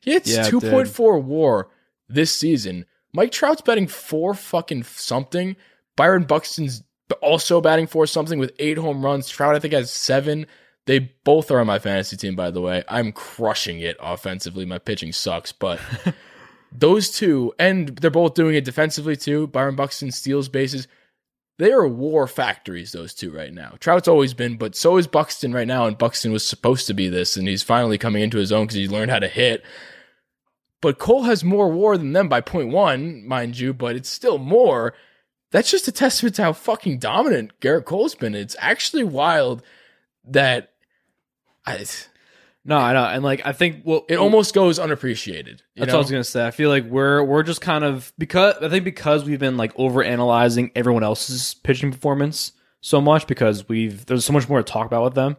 [0.00, 1.68] He hits Yeah, two point four WAR
[2.08, 2.86] this season.
[3.12, 5.56] Mike Trout's betting four fucking something.
[5.96, 6.84] Byron Buxton's
[7.22, 9.28] also batting four something with eight home runs.
[9.28, 10.46] Trout, I think, has seven.
[10.86, 12.82] They both are on my fantasy team, by the way.
[12.88, 14.64] I'm crushing it offensively.
[14.64, 15.80] My pitching sucks, but
[16.72, 19.46] those two, and they're both doing it defensively too.
[19.46, 20.88] Byron Buxton steals bases.
[21.58, 23.74] They are war factories, those two right now.
[23.80, 25.86] Trout's always been, but so is Buxton right now.
[25.86, 28.76] And Buxton was supposed to be this, and he's finally coming into his own because
[28.76, 29.64] he learned how to hit.
[30.80, 34.38] But Cole has more war than them by point one, mind you, but it's still
[34.38, 34.94] more.
[35.50, 38.34] That's just a testament to how fucking dominant Gerrit Cole's been.
[38.34, 39.62] It's actually wild
[40.24, 40.72] that
[41.66, 41.84] I,
[42.68, 45.62] No, I know, and like I think well, it almost goes unappreciated.
[45.74, 45.94] You That's know?
[45.94, 46.46] what I was gonna say.
[46.46, 49.72] I feel like we're we're just kind of because I think because we've been like
[49.76, 52.52] over analyzing everyone else's pitching performance
[52.82, 55.38] so much because we've there's so much more to talk about with them,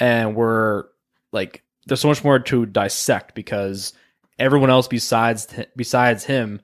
[0.00, 0.84] and we're
[1.30, 3.92] like there's so much more to dissect because
[4.38, 6.58] everyone else besides besides him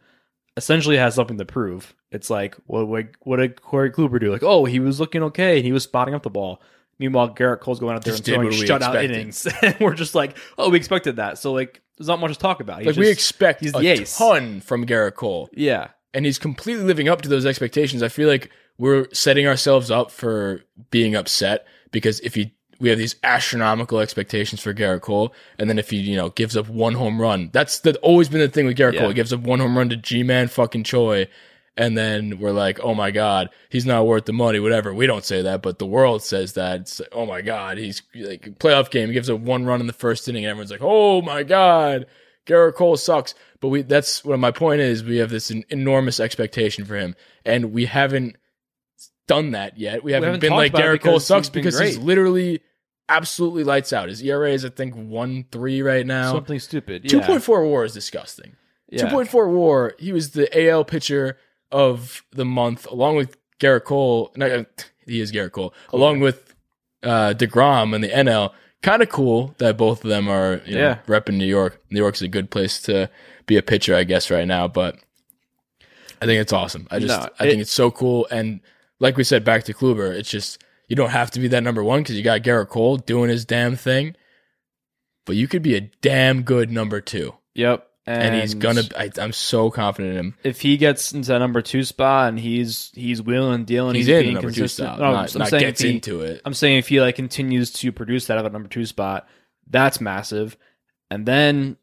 [0.56, 1.94] essentially has something to prove.
[2.10, 4.32] It's like what what, what did Corey Kluber do?
[4.32, 6.62] Like oh he was looking okay and he was spotting up the ball.
[6.98, 10.36] Meanwhile, Gerrit Cole's going out there Just and throwing shutout innings, and we're just like,
[10.58, 11.38] oh, we expected that.
[11.38, 12.78] So like, there's not much to talk about.
[12.78, 14.16] He's like we expect he's a the ace.
[14.18, 15.48] ton from Gerrit Cole.
[15.52, 15.88] Yeah.
[16.14, 18.02] and he's completely living up to those expectations.
[18.02, 22.98] I feel like we're setting ourselves up for being upset because if he we have
[22.98, 26.94] these astronomical expectations for Gerrit Cole, and then if he you know gives up one
[26.94, 29.00] home run, that's the, always been the thing with Gerrit Yeah.
[29.00, 29.08] Cole.
[29.08, 31.26] He gives up one home run to Ji-Man fucking Choi,
[31.78, 34.58] and then we're like, oh my god, he's not worth the money.
[34.58, 34.92] Whatever.
[34.92, 36.80] We don't say that, but the world says that.
[36.80, 39.08] It's like, oh my god, he's like playoff game.
[39.08, 42.06] He gives up one run in the first inning, and everyone's like, oh my god.
[42.46, 43.34] Gerrit Cole sucks.
[43.60, 45.04] But we that's what my point is.
[45.04, 47.14] We have this enormous expectation for him,
[47.44, 48.36] and we haven't
[49.26, 50.02] done that yet.
[50.02, 52.60] We haven't, haven't been like Gerrit Cole sucks because he's literally
[53.08, 54.08] absolutely lights out.
[54.08, 56.32] His ERA is I think one three right now.
[56.32, 57.04] Something stupid.
[57.04, 57.10] Yeah.
[57.10, 58.56] Two point four WAR is disgusting.
[58.88, 59.04] Yeah.
[59.04, 59.94] Two point four WAR.
[59.98, 61.36] He was the AL pitcher
[61.70, 64.32] of the month, along with Gerrit Cole.
[64.36, 64.64] No, uh,
[65.06, 66.54] he is Gerrit Cole, along with
[67.02, 68.52] uh, Degrom and the NL.
[68.82, 70.98] Kind of cool that both of them are you know, Yeah.
[71.06, 71.80] repping New York.
[71.90, 73.10] New York's a good place to
[73.46, 74.68] be a pitcher, I guess, right now.
[74.68, 74.96] But
[76.22, 76.86] I think it's awesome.
[76.90, 78.26] I just No, I it- think it's so cool.
[78.30, 78.60] And
[79.00, 81.82] like we said, back to Kluber, it's just you don't have to be that number
[81.82, 84.14] one because you got Gerrit Cole doing his damn thing.
[85.26, 87.87] But you could be a damn good number two, Yep.
[88.08, 88.82] And, he's gonna.
[88.96, 90.34] I, I'm so confident in him.
[90.42, 94.16] if he gets into that number two spot and he's he's wheeling dealing, He's he's,
[94.16, 94.98] in being number two consistent.
[94.98, 96.40] No, not, I'm not saying gets if he, into it.
[96.44, 99.28] I'm saying if he like continues to produce that out of that number two spot,
[99.68, 100.56] that's massive.
[101.10, 101.76] And then,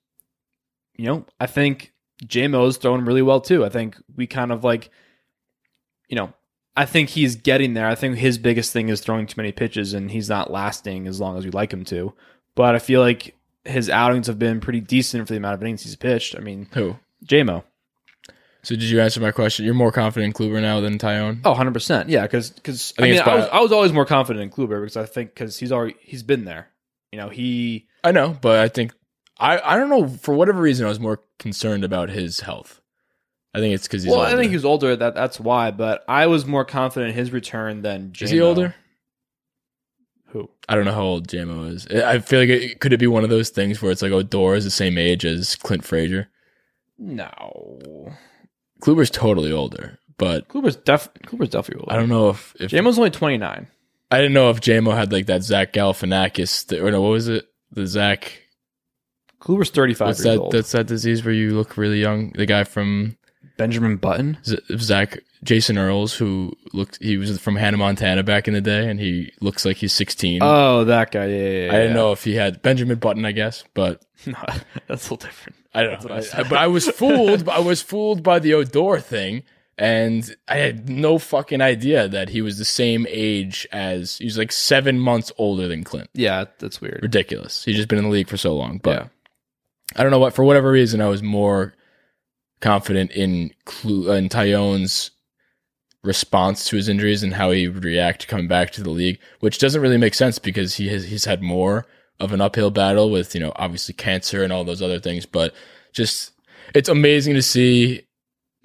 [0.95, 3.65] you know, I think JMO's throwing really well too.
[3.65, 4.89] I think we kind of like,
[6.07, 6.33] you know,
[6.75, 7.87] I think he's getting there.
[7.87, 11.19] I think his biggest thing is throwing too many pitches and he's not lasting as
[11.19, 12.13] long as we like him to.
[12.55, 13.35] But I feel like
[13.65, 16.35] his outings have been pretty decent for the amount of innings he's pitched.
[16.35, 16.97] I mean, Who?
[17.25, 17.63] JMO.
[18.63, 19.63] So did you answer my question?
[19.63, 21.41] You're more confident in Kluber now than Taillon?
[21.45, 22.05] Oh, 100%.
[22.07, 24.97] Yeah, because I, I mean, I was, I was always more confident in Kluber because
[24.97, 26.69] I think because he's already he's been there.
[27.11, 28.91] You know, he I know, but I think
[29.39, 32.81] I I don't know for whatever reason I was more concerned about his health.
[33.53, 34.35] I think it's because he's well, older.
[34.35, 34.95] I think he was older.
[34.95, 35.69] That that's why.
[35.69, 38.21] But I was more confident in his return than JMO.
[38.23, 38.75] is he older?
[40.35, 40.49] Who?
[40.67, 41.87] I don't know how old JMO is.
[41.87, 44.17] I feel like it could it be one of those things where it's like oh,
[44.17, 46.27] Odor is the same age as Clint Frazier.
[46.97, 48.11] No.
[48.81, 51.93] Kluber's totally older, but Kluber's def Kluber's definitely older.
[51.93, 53.67] I don't know if if Jamo's only 29.
[54.11, 57.29] I didn't know if JMO had like that Zach Galifianakis th- or no, what was
[57.29, 57.45] it?
[57.71, 58.37] The Zach
[59.39, 60.37] Kluber's 35 what's that?
[60.37, 60.51] old.
[60.51, 62.33] That's that disease where you look really young.
[62.33, 63.15] The guy from
[63.57, 64.37] Benjamin Button.
[64.45, 68.89] Z- Zach Jason Earles, who looked he was from Hannah Montana back in the day,
[68.89, 70.39] and he looks like he's sixteen.
[70.41, 71.25] Oh, that guy.
[71.27, 71.73] Yeah, yeah, yeah.
[71.73, 74.33] I didn't know if he had Benjamin Button, I guess, but No,
[74.87, 75.55] that's a little different.
[75.73, 76.15] I don't know.
[76.15, 77.47] I I- but I was fooled.
[77.49, 79.43] I was fooled by the Odor thing,
[79.77, 84.37] and I had no fucking idea that he was the same age as he was
[84.37, 86.09] like seven months older than Clint.
[86.13, 86.99] Yeah, that's weird.
[87.03, 87.63] Ridiculous.
[87.65, 88.79] He's just been in the league for so long.
[88.79, 89.07] But Yeah.
[89.95, 91.73] I don't know what for whatever reason I was more
[92.65, 95.11] confident in Clu- uh, in Taillon's
[96.03, 99.57] response to his injuries and how he would react coming back to the league, which
[99.59, 101.85] doesn't really make sense because he has he's had more
[102.19, 105.53] of an uphill battle with you know obviously cancer and all those other things, but
[105.93, 106.31] just
[106.73, 108.01] it's amazing to see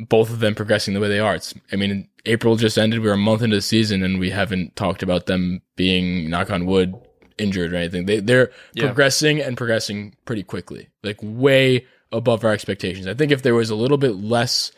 [0.09, 1.35] both of them progressing the way they are.
[1.35, 4.31] It's I mean April just ended, we were a month into the season and we
[4.31, 6.95] haven't talked about them being knock on wood
[7.39, 8.05] injured or anything.
[8.07, 8.87] They they're Yeah.
[8.87, 13.07] progressing and progressing pretty quickly, like way above our expectations.
[13.07, 14.73] I think if there was a little bit less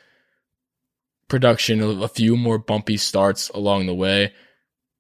[1.29, 4.33] production, a few more bumpy starts along the way,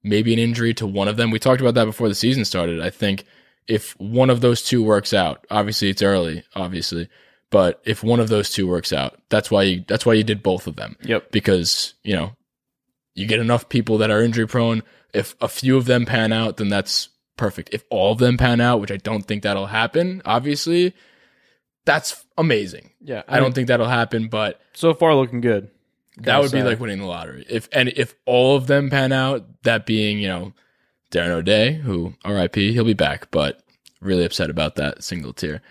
[0.02, 1.30] maybe an injury to one of them.
[1.30, 2.80] We talked about that before the season started.
[2.80, 3.24] I think
[3.68, 7.08] if one of those two works out, obviously it's early, obviously,
[7.50, 10.42] but if one of those two works out, that's why you that's why you did
[10.42, 11.32] both of them Yep.
[11.32, 12.34] because you know
[13.14, 14.82] you get enough people that are injury prone.
[15.12, 17.68] If a few of them pan out, then that's perfect.
[17.74, 20.94] If all of them pan out, which I don't think that'll happen, obviously,
[21.84, 22.90] that's amazing.
[23.00, 23.22] Yeah.
[23.28, 25.70] I, don't think that'll happen, but so far looking good.
[26.18, 27.44] that would be like winning the lottery.
[27.48, 30.52] If and if all of them pan out, that being you know
[31.10, 32.72] Darren O'Day, who R.I.P.
[32.72, 33.62] He'll be back, but
[34.00, 35.62] really upset about that single tier.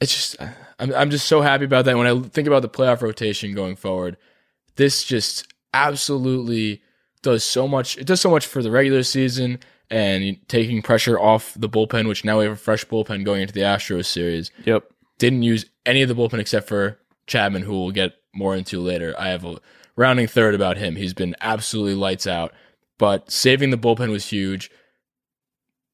[0.00, 1.96] It's just uh, I'm I'm just so happy about that.
[1.96, 4.16] When I think about the playoff rotation going forward,
[4.76, 6.82] this just absolutely
[7.22, 7.98] does so much.
[7.98, 9.58] It does so much for the regular season
[9.90, 13.54] and taking pressure off the bullpen, which now we have a fresh bullpen going into
[13.54, 14.84] the Astros series Yep.
[15.18, 19.14] didn't use any of the bullpen except for Chapman, who we'll get more into later.
[19.18, 19.56] I have a
[19.96, 20.96] rounding third about him.
[20.96, 22.52] He's been absolutely lights out,
[22.98, 24.70] but saving the bullpen was huge.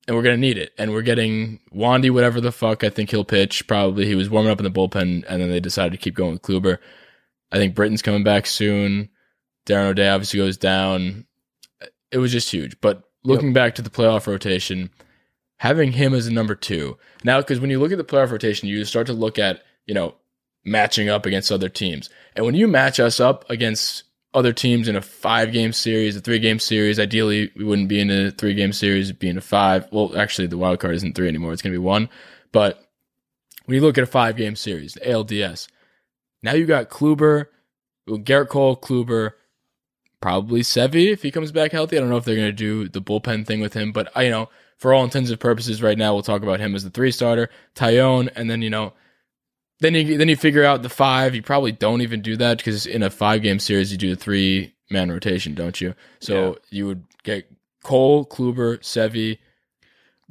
[0.06, 0.72] And we're gonna need it.
[0.78, 2.85] And we're getting Wandy, whatever the fuck.
[2.85, 3.66] I think he'll pitch.
[3.66, 6.32] Probably he was warming up in the bullpen, and then they decided to keep going
[6.32, 6.78] with Kluber.
[7.50, 9.09] I think Britton's coming back soon.
[9.66, 11.26] Darren O'Day obviously goes down.
[12.12, 12.80] It was just huge.
[12.80, 14.90] But looking back to the playoff rotation,
[15.58, 18.68] having him as a number two now, because when you look at the playoff rotation,
[18.68, 20.14] you start to look at you know
[20.64, 24.96] matching up against other teams, and when you match us up against other teams in
[24.96, 28.54] a five game series, a three game series, ideally we wouldn't be in a three
[28.54, 29.88] game series, be in a five.
[29.90, 32.08] Well, actually, the wild card isn't three anymore; it's going to be one.
[32.52, 32.86] But
[33.64, 35.68] when you look at a five game series, the ALDS,
[36.42, 37.46] now you got Kluber,
[38.08, 39.32] Gerrit Cole, Kluber,
[40.20, 41.96] probably Sevy if he comes back healthy.
[41.96, 44.22] I don't know if they're going to do the bullpen thing with him, but I,
[44.22, 44.48] you know,
[44.79, 47.48] for all intents and purposes, right now we'll talk about him as the three starter,
[47.74, 48.92] Taillon, and then you know,
[49.81, 51.35] then you then you figure out the five.
[51.35, 54.16] You probably don't even do that because in a five game series you do a
[54.16, 55.94] three man rotation, don't you?
[56.20, 57.50] So you would get
[57.83, 59.38] Cole, Kluber, Sevy.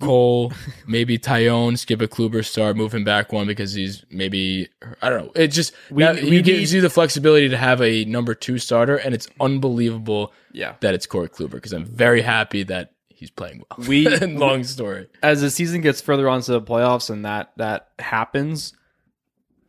[0.01, 0.51] Cole,
[0.87, 4.67] maybe Taillon, skip a Kluber start, move him back one because he's maybe
[5.01, 5.31] I don't know.
[5.35, 8.35] It just We- now, we he gives need- you the flexibility to have a number
[8.35, 10.75] two starter, and it's unbelievable Yeah.
[10.81, 13.87] that it's Corey Kluber because I'm very happy that he's playing well.
[13.87, 15.07] We- long story.
[15.23, 18.73] As the season gets further on to the playoffs and that that happens,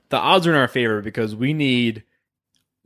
[0.09, 2.03] the odds are in our favor because we need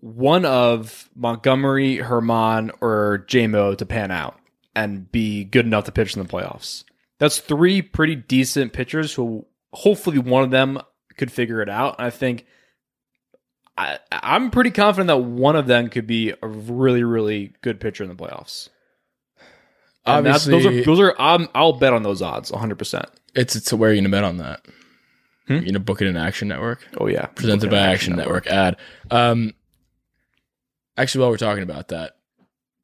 [0.01, 4.39] one of Montgomery, Germán, or JMO to pan out
[4.75, 6.85] and be good enough to pitch in the playoffs.
[7.21, 10.81] That's three pretty decent pitchers who hopefully one of them
[11.17, 11.97] could figure it out.
[11.99, 12.47] And I think
[13.79, 18.03] I, I'm pretty confident that one of them could be a really, really good pitcher
[18.03, 18.71] in the playoffs.
[20.07, 22.79] And Obviously, those are those are I'm, I'll bet on those odds 100.
[22.79, 24.65] percent it's it's where you gonna bet on that?
[25.47, 25.59] Hmm?
[25.59, 28.47] You know, book it in Action Network, Oh yeah, presented by Action Network.
[28.47, 28.77] Ad.
[29.11, 29.53] Um,
[30.97, 32.17] actually, while we're talking about that,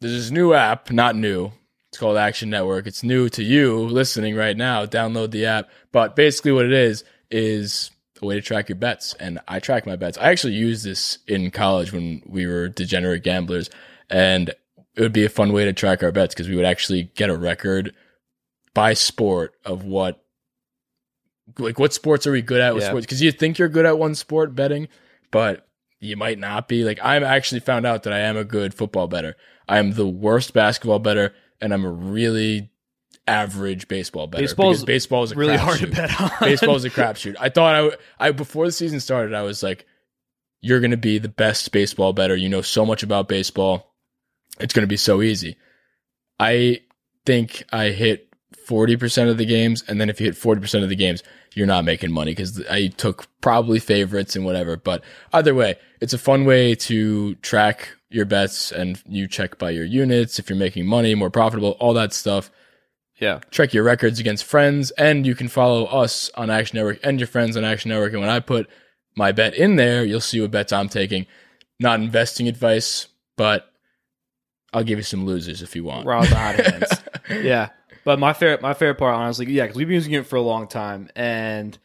[0.01, 1.53] there's this new app, not new.
[1.91, 2.87] It's called Action Network.
[2.87, 4.84] It's new to you listening right now.
[4.87, 5.68] Download the app.
[5.93, 9.14] But basically, what it is is a way to track your bets.
[9.14, 10.18] And I track my bets.
[10.18, 13.70] I actually used this in college when we were degenerate gamblers,
[14.11, 17.05] and it would be a fun way to track our bets because we would actually
[17.14, 17.95] get a record
[18.74, 20.22] by sport of what
[21.59, 22.89] like what sports are we good at with Yeah.
[22.91, 24.89] sports because you think you're good at one sport betting
[25.30, 25.66] but
[26.01, 29.07] you might not be like i'm actually found out that i am a good football
[29.07, 29.34] better
[29.68, 32.70] i am the worst basketball better and I'm a really
[33.26, 34.42] average baseball bettor.
[34.42, 36.30] Baseball's baseball is really hard to bet on.
[36.40, 37.36] Baseball is a crapshoot.
[37.40, 39.86] I thought I, w- I before the season started, I was like,
[40.61, 42.36] "You're going to be the best baseball better.
[42.36, 43.94] You know so much about baseball.
[44.61, 45.57] It's going to be so easy."
[46.38, 46.80] I
[47.24, 48.28] think I hit
[48.66, 51.22] forty percent of the games, and then if you hit forty percent of the games,
[51.54, 54.76] you're not making money because I took probably favorites and whatever.
[54.76, 55.02] But
[55.32, 59.84] either way, it's a fun way to track your bets, and you check by your
[59.84, 62.50] units if you're making money, more profitable, all that stuff
[63.18, 63.40] yeah.
[63.50, 67.26] check your records against friends, and you can follow us on Action Network and your
[67.26, 68.12] friends on Action Network.
[68.12, 68.68] And when I put
[69.16, 71.26] my bet in there, you'll see what bets I'm taking.
[71.80, 73.72] Not investing advice, but
[74.72, 76.04] I'll give you some losers if you want.
[76.04, 77.02] We're out the hot hands.
[77.44, 77.70] yeah.
[78.04, 80.42] But my favorite, my favorite part, honestly, yeah, because we've been using it for a
[80.42, 81.76] long time, and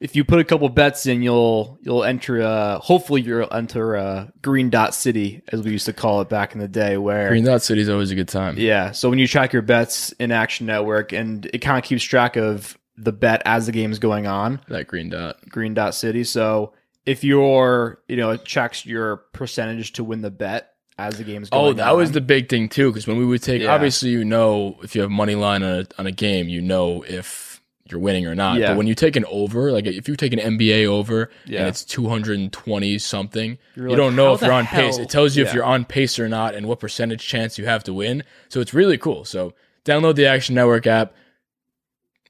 [0.00, 2.40] if you put a couple bets in, you'll you'll enter.
[2.42, 6.54] Uh, hopefully, you'll enter uh, Green Dot City, as we used to call it back
[6.54, 8.56] in the day, where Green Dot City is always a good time.
[8.58, 8.92] yeah.
[8.92, 12.36] So when you track your bets in Action Network, and it kind of keeps track
[12.36, 15.36] of the bet as the game's going on, That Green Dot.
[15.48, 16.24] Green Dot City.
[16.24, 16.72] So
[17.06, 21.48] if you're, you know, it checks your percentage to win the bet as the game's
[21.48, 21.76] going Oh, on.
[21.76, 22.90] that was the big thing too.
[22.90, 23.72] Because when we would take, Yeah.
[23.74, 27.02] obviously, you know, if you have money line on a, on a game, you know
[27.08, 27.49] if
[27.90, 28.58] you're winning or not.
[28.58, 28.68] Yeah.
[28.68, 31.60] But when you take an over, like if you take an NBA over Yeah.
[31.60, 34.98] and it's 220 something, You're you like, don't know if you're on pace.
[34.98, 35.48] It tells you Yeah.
[35.48, 38.22] if you're on pace or not and what percentage chance you have to win.
[38.48, 39.24] So it's really cool.
[39.24, 41.14] So download the Action Network app.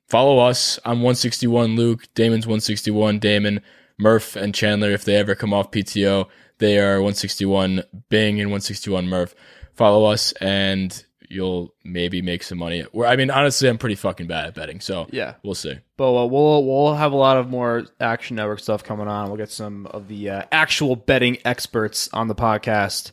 [0.08, 0.78] Follow us.
[0.84, 2.08] I'm 161 Luke.
[2.14, 3.60] Damin's 161 Damon.
[3.98, 6.26] Murph and Chandler, if they ever come off PTO,
[6.58, 9.34] they are 161 Bing and 161 Murph.
[9.74, 12.82] Follow us and you'll maybe make some money.
[12.92, 15.34] Where I mean, honestly, I'm pretty fucking bad at betting, so yeah.
[15.42, 15.78] we'll see.
[15.96, 19.28] But uh, we'll we'll have a lot of more Action Network stuff coming on.
[19.28, 23.12] We'll get some of the uh, actual betting experts on the podcast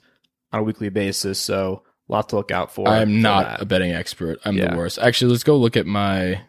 [0.51, 1.39] on a weekly basis.
[1.39, 2.88] So a lot to look out for.
[2.88, 3.61] I'm for not that.
[3.61, 4.39] a betting expert.
[4.43, 4.72] I'm Yeah.
[4.72, 4.99] the worst.
[4.99, 6.41] Actually, let's go look at my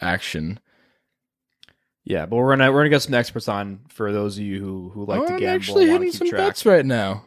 [0.00, 0.60] action.
[2.04, 4.90] yeah, but we're gonna we're gonna get some experts on for those of you who
[4.90, 6.40] who like oh, to I'm actually hitting some track.
[6.40, 7.24] bets right now.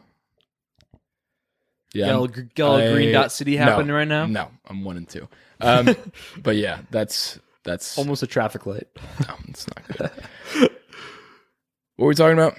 [1.92, 4.26] Yeah, Get a I'm- get a little Green Dot City happening no, right now.
[4.26, 5.28] No, I'm one and two.
[5.60, 5.96] Um,
[6.42, 8.86] but yeah, that's that's Almost a traffic light.
[9.26, 10.10] no, it's not good.
[11.96, 12.56] what were we talking about?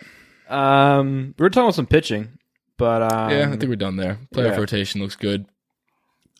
[0.50, 2.38] Um, we were talking about some pitching,
[2.78, 4.20] but um, yeah, I think we're done there.
[4.34, 4.58] Playoff yeah.
[4.58, 5.46] rotation looks good.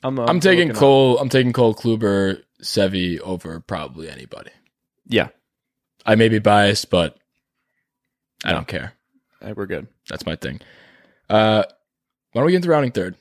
[0.04, 1.20] I'm, I'm, taking looking up- Cole.
[1.20, 4.52] I'm taking Cole Kluber, Sevi over probably anybody.
[5.08, 5.30] Yeah,
[6.06, 7.18] I may be biased, but
[8.44, 8.94] I don't care.
[9.42, 9.88] I we're good.
[10.10, 10.60] That's my thing.
[11.30, 11.64] Uh,
[12.32, 13.16] why don't we get into rounding third?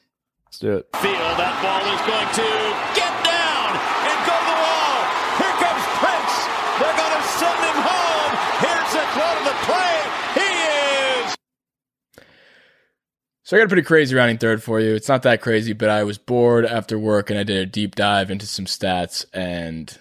[0.46, 0.88] Let's do it.
[0.96, 1.14] field.
[1.38, 2.48] That ball is going to
[2.94, 3.70] get down
[4.06, 4.98] and go to the wall.
[5.38, 6.34] Here comes Prince.
[6.78, 8.32] They're going to send him home.
[8.62, 10.10] Here's the throw to the plate.
[10.38, 10.48] He
[11.26, 11.36] is.
[13.42, 14.94] So I got a pretty crazy rounding third for you.
[14.94, 17.96] It's not that crazy, but I was bored after work and I did a deep
[17.96, 19.24] dive into some stats.
[19.32, 19.96] And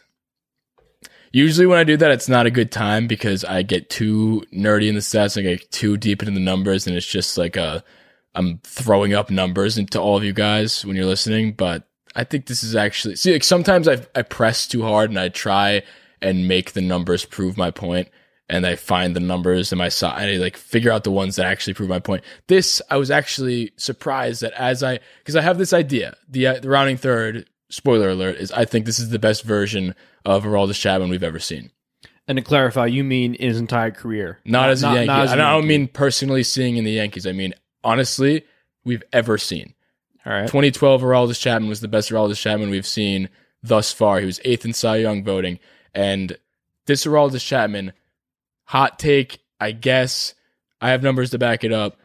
[1.32, 4.88] usually when I do that, it's not a good time because I get too nerdy
[4.88, 5.36] in the stats.
[5.36, 7.84] I get too deep into the numbers, and it's just like a
[8.36, 11.54] I'm throwing up numbers into all of you guys when you're listening.
[11.54, 15.20] But I think this is actually see like sometimes I I press too hard and
[15.20, 15.84] I try
[16.22, 18.10] and make the numbers prove my point
[18.50, 21.36] and I find the numbers in my side and I like figure out the ones
[21.36, 22.24] that actually prove my point.
[22.48, 26.60] This I was actually surprised that as I because I have this idea the uh,
[26.60, 29.94] the rounding third spoiler alert is I think this is the best version
[30.26, 31.72] of Aroldis Chapman we've ever seen.
[32.28, 35.10] And to clarify, you mean in his entire career, Not, as a Yankee.
[35.10, 35.68] as a I don't Yankee.
[35.68, 37.26] mean personally seeing in the Yankees.
[37.26, 37.54] I mean
[37.84, 38.44] honestly
[38.84, 39.74] we've ever seen.
[40.26, 40.48] All right.
[40.48, 43.30] 2012 Aroldis Chapman was the best Aroldis Chapman we've seen
[43.64, 44.20] thus far.
[44.20, 45.60] He was eighth in Cy Young voting,
[45.94, 46.38] and
[46.86, 47.94] this Aroldis Chapman,
[48.66, 50.34] hot take, I guess.
[50.82, 51.98] I have numbers to back it up.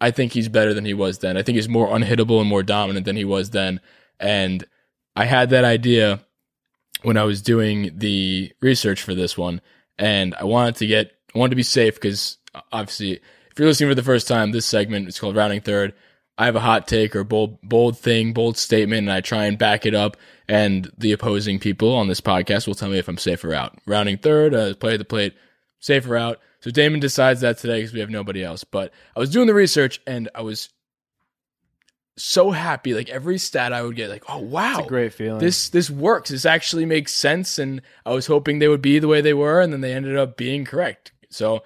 [0.00, 1.36] I think he's better than he was then.
[1.36, 3.80] I think he's more unhittable and more dominant than he was then.
[4.18, 4.64] And
[5.14, 6.20] I had that idea
[7.02, 9.60] when I was doing the research for this one,
[9.98, 13.20] and I wanted to get, I wanted to be safe because uh, obviously,
[13.52, 15.94] if you're listening for the first time, this segment is called Rounding Third.
[16.38, 19.58] I have a hot take or bold bold thing, bold statement, and I try and
[19.58, 20.16] back it up.
[20.48, 23.78] And the opposing people on this podcast will tell me if I'm safe or out.
[23.86, 25.34] Rounding third, uh, play the plate,
[25.78, 26.40] safe or out.
[26.60, 28.64] So Damin decides that today because we have nobody else.
[28.64, 30.70] But I was doing the research and I was
[32.16, 32.94] so happy.
[32.94, 35.38] Like every stat I would get, like, oh wow, It's a great feeling.
[35.38, 36.30] this this works.
[36.30, 39.60] This actually makes sense, and I was hoping they would be the way they were,
[39.60, 41.12] and then they ended up being correct.
[41.30, 41.62] So,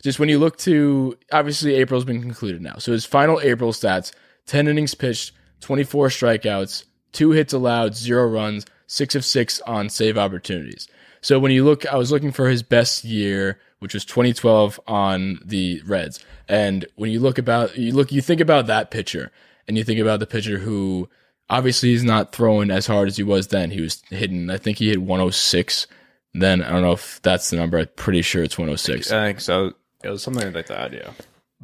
[0.00, 2.76] just when you look to obviously April's been concluded now.
[2.78, 4.12] So his final April stats:
[4.46, 9.88] ten innings pitched, twenty four strikeouts, two hits allowed, zero runs, six of six on
[9.88, 10.88] save opportunities.
[11.22, 15.38] So when you look, I was looking for his best year, which was 2012 on
[15.44, 16.18] the Reds.
[16.48, 19.30] And when you look about, you look, you think about that pitcher,
[19.68, 21.10] and you think about the pitcher who
[21.50, 23.72] Obviously, he's not throwing as hard as he was then.
[23.72, 25.88] He was hitting, I think he hit 106.
[26.32, 27.76] Then I don't know if that's the number.
[27.78, 29.10] I'm pretty sure it's 106.
[29.10, 29.72] I think so.
[30.02, 30.92] It was something like that.
[30.92, 31.12] Yeah.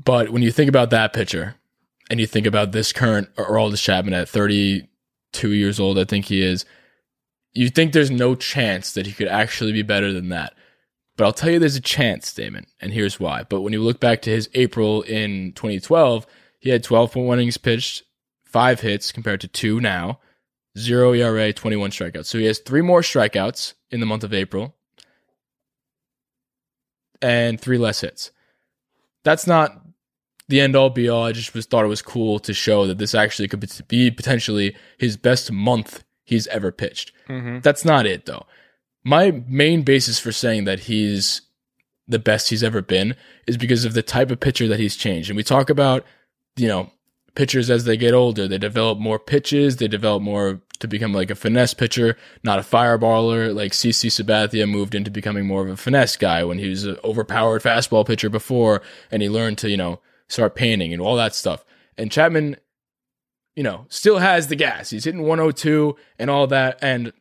[0.03, 1.57] But when you think about that pitcher
[2.11, 6.43] and you think about this current Aroldis Chapman at 32 years old, I think he
[6.43, 6.65] is,
[7.53, 10.55] you think there's no chance that he could actually be better than that.
[11.17, 13.45] But I'll tell you there's a chance, Damin, and here's why.
[13.49, 16.27] But when you look back to his April in 2012,
[16.61, 18.03] he had 12.1 innings pitched,
[18.45, 20.21] five hits compared to two now,
[20.79, 22.27] zero ERA, 21 strikeouts.
[22.27, 24.75] So he has three more strikeouts in the month of April
[27.23, 28.31] and three less hits.
[29.25, 29.83] That's not
[30.49, 31.25] the end all be all.
[31.25, 34.77] I just was, thought it was cool to show that this actually could be potentially
[34.99, 37.13] his best month he's ever pitched.
[37.29, 37.61] Mm-hmm.
[37.61, 38.47] That's not it though.
[39.05, 41.43] My main basis for saying that he's
[42.09, 45.31] the best he's ever been is because of the type of pitcher that he's changed.
[45.31, 46.05] And we talk about,
[46.57, 46.91] you know,
[47.37, 51.31] pitchers as they get older, they develop more pitches, they develop more to become like
[51.31, 53.55] a finesse pitcher, not a fireballer.
[53.55, 56.97] Like CC Sabathia moved into becoming more of a finesse guy when he was an
[57.05, 61.35] overpowered fastball pitcher before, and he learned to, you know, start painting and all that
[61.35, 61.65] stuff.
[61.97, 62.57] And Chapman,
[63.55, 64.91] you know, still has the gas.
[64.91, 66.79] He's hitting 102 and all that.
[66.83, 67.13] And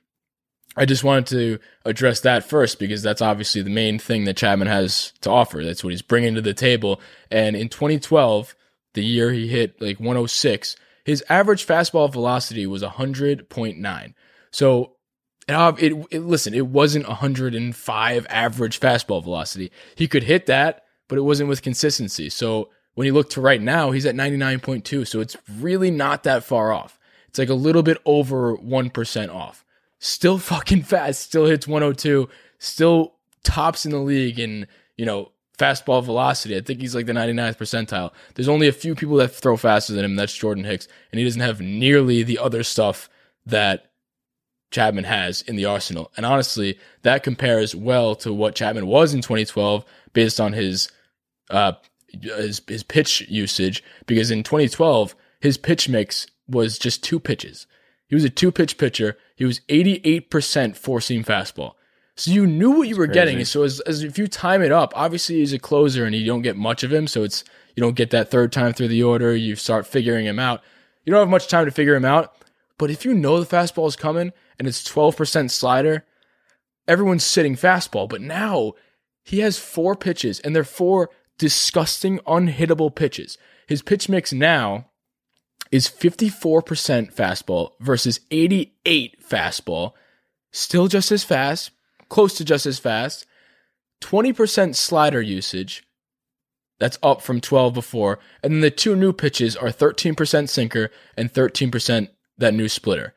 [0.75, 4.67] I just wanted to address that first because that's obviously the main thing that Chapman
[4.67, 5.63] has to offer.
[5.63, 6.99] That's what he's bringing to the table.
[7.31, 8.55] And in 2012,
[8.95, 10.75] the year he hit like 106,
[11.05, 14.13] his average fastball velocity was 100.9.
[14.51, 14.95] So
[15.47, 19.71] it, it, listen, it wasn't 105 average fastball velocity.
[19.95, 22.29] He could hit that, but it wasn't with consistency.
[22.29, 25.07] So when you look to right now, he's at 99.2.
[25.07, 26.97] So it's really not that far off.
[27.27, 29.63] It's like a little bit over 1% off.
[29.99, 32.27] Still fucking fast, still hits 102,
[32.57, 34.67] still tops in the league in,
[34.97, 36.55] you know, fastball velocity.
[36.55, 38.11] I think he's like the 99th percentile.
[38.35, 40.15] There's only a few people that throw faster than him.
[40.15, 40.87] That's Jordan Hicks.
[41.11, 43.09] And he doesn't have nearly the other stuff
[43.45, 43.91] that
[44.71, 46.11] Chapman has in the arsenal.
[46.17, 50.89] And honestly, that compares well to what Chapman was in 2012 based on his
[51.49, 51.73] uh
[52.21, 57.67] his, his pitch usage because in 2012 his pitch mix was just two pitches.
[58.07, 59.17] He was a two pitch pitcher.
[59.35, 61.74] He was 88% four seam fastball.
[62.15, 63.43] So you knew what you were getting.
[63.43, 66.41] So as, as if you time it up, obviously he's a closer and you don't
[66.41, 67.07] get much of him.
[67.07, 67.43] So it's
[67.75, 69.35] you don't get that third time through the order.
[69.35, 70.61] You start figuring him out.
[71.03, 72.33] You don't have much time to figure him out.
[72.77, 76.05] But if you know the fastball is coming and it's 12% slider,
[76.87, 78.07] everyone's sitting fastball.
[78.07, 78.73] But now
[79.23, 83.37] he has four pitches and they're four disgusting, unhittable pitches.
[83.67, 84.87] His pitch mix now
[85.71, 89.93] is 54% fastball versus 88 fastball.
[90.51, 91.71] Still just as fast,
[92.09, 93.25] close to just as fast.
[94.01, 95.83] 20% slider usage.
[96.79, 98.19] That's up from 12 before.
[98.43, 103.13] And then the two new pitches are 13% sinker and 13% that new splitter.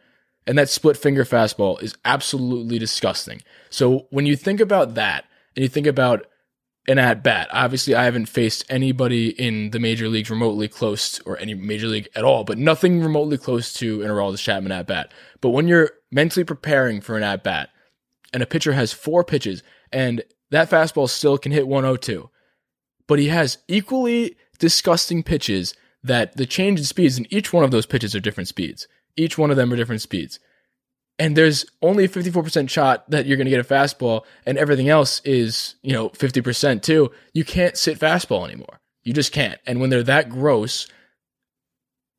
[0.47, 3.43] And that split finger fastball is absolutely disgusting.
[3.69, 5.25] So when you think about that
[5.55, 6.27] and you think about
[6.87, 11.23] an at bat, obviously I haven't faced anybody in the major leagues remotely close to,
[11.25, 14.87] or any major league at all, but nothing remotely close to an Aroldis Chapman at
[14.87, 15.13] bat.
[15.43, 17.69] But when you're mentally preparing for an at bat
[18.33, 19.63] and a pitcher has four pitches
[19.93, 22.31] and that fastball still can hit 102,
[23.07, 27.71] but he has equally disgusting pitches that the change in speeds in each one of
[27.71, 28.89] those pitches are different speeds.
[29.17, 30.39] Each one of them are different speeds.
[31.19, 34.89] And there's only a 54% shot that you're going to get a fastball and everything
[34.89, 37.11] else is, you know, 50% too.
[37.35, 38.81] You can't sit fastball anymore.
[39.03, 39.61] You just can't.
[39.67, 40.87] And when they're that gross,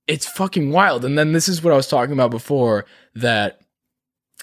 [0.05, 1.05] it's fucking wild.
[1.05, 2.85] And then this is what I was talking about before
[3.15, 3.61] that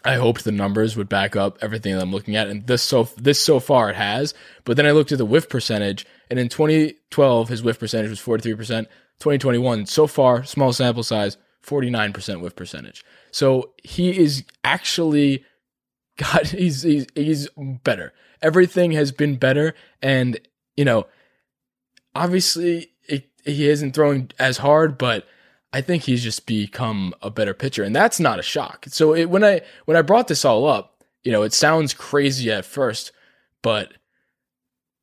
[0.06, 3.08] I hoped the numbers would back up everything that I'm looking at, and this so
[3.16, 4.34] this so far it has.
[4.64, 8.20] But then I looked at the whiff percentage, and in 2012 his whiff percentage was
[8.20, 8.88] 43 percent.
[9.18, 13.04] 2021 so far, small sample size, 49 percent whiff percentage.
[13.30, 15.44] So he is actually,
[16.18, 18.12] God, he's he's he's better.
[18.42, 20.38] Everything has been better, and
[20.76, 21.06] you know,
[22.14, 25.26] obviously it, he isn't throwing as hard, but
[25.76, 28.86] I think he's just become a better pitcher, and that's not a shock.
[28.88, 32.50] So it, when I when I brought this all up, you know, it sounds crazy
[32.50, 33.12] at first,
[33.60, 33.92] but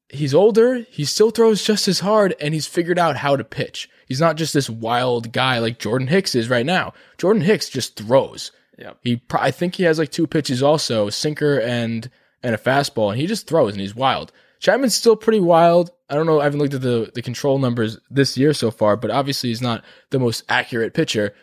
[0.09, 0.79] he's older.
[0.89, 3.87] He still throws just as hard, and he's figured out how to pitch.
[4.07, 6.93] He's not just this wild guy like Jordan Hicks is right now.
[7.19, 8.51] Jordan Hicks just throws.
[8.79, 8.93] Yeah.
[9.03, 12.09] He, I think he has like two pitches also, sinker and
[12.41, 14.31] and a fastball, and he just throws and he's wild.
[14.59, 15.91] Chapman's still pretty wild.
[16.13, 16.41] I don't know.
[16.41, 19.63] I haven't looked at the the control numbers this year so far, but obviously he's
[19.63, 21.33] not the most accurate pitcher.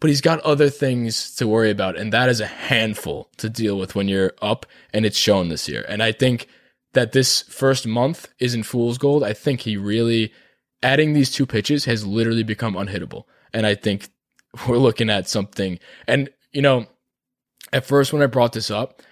[0.00, 3.78] But he's got other things to worry about, and that is a handful to deal
[3.78, 5.84] with when you're up, and it's shown this year.
[5.88, 6.48] And I think
[6.94, 9.22] that this first month isn't fool's gold.
[9.22, 10.32] I think he really
[10.82, 14.08] adding these two pitches has literally become unhittable, and I think
[14.68, 15.78] we're looking at something.
[16.08, 16.86] And you know,
[17.72, 19.02] at first when I brought this up,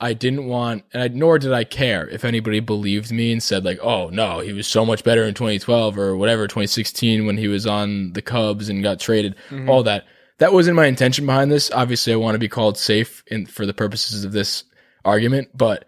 [0.00, 3.64] I didn't want, and I, nor did I care if anybody believed me and said
[3.64, 7.48] like, "Oh no, he was so much better in 2012 or whatever 2016 when he
[7.48, 9.70] was on the Cubs and got traded." Mm-hmm.
[9.70, 10.04] All that.
[10.38, 11.70] That wasn't my intention behind this.
[11.70, 14.64] Obviously, I want to be called safe in for the purposes of this
[15.04, 15.84] argument, but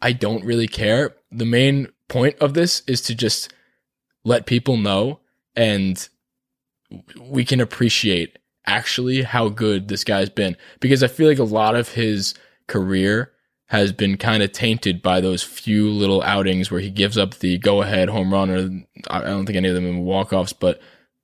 [0.00, 1.16] I don't really care.
[1.32, 3.52] The main point of this is to just
[4.24, 5.20] let people know
[5.56, 6.08] and
[7.20, 11.74] we can appreciate actually how good this guy's been because I feel like a lot
[11.74, 12.34] of his
[12.68, 13.31] career
[13.72, 17.56] has been kind of tainted by those few little outings where he gives up the
[17.56, 18.68] go ahead home run or
[19.08, 20.78] I don't think any of them in walk offs, but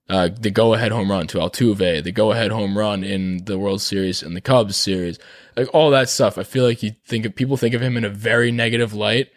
[0.09, 3.59] uh, the go ahead home run to Altuve, the go ahead home run in the
[3.59, 5.19] World Series and the Cubs series,
[5.59, 6.39] like all that stuff.
[6.39, 9.29] I feel like you think of people think of him in a very negative light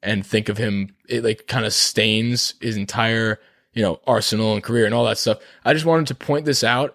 [0.00, 3.40] and think of him it like kind of stains his entire
[3.72, 5.38] you know arsenal and career and all that stuff.
[5.64, 6.94] I just wanted to point this out.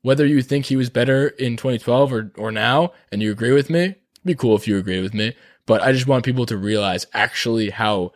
[0.00, 3.68] Whether you think he was better in 2012 or or now, and you agree with
[3.68, 5.34] me, be cool if you agree with me.
[5.66, 8.12] But I just want people to realize actually how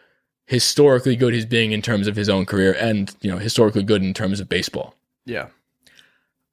[0.46, 4.02] historically good he's being in terms of his own career, and you know historically good
[4.02, 4.94] in terms of baseball.
[5.24, 5.48] Yeah.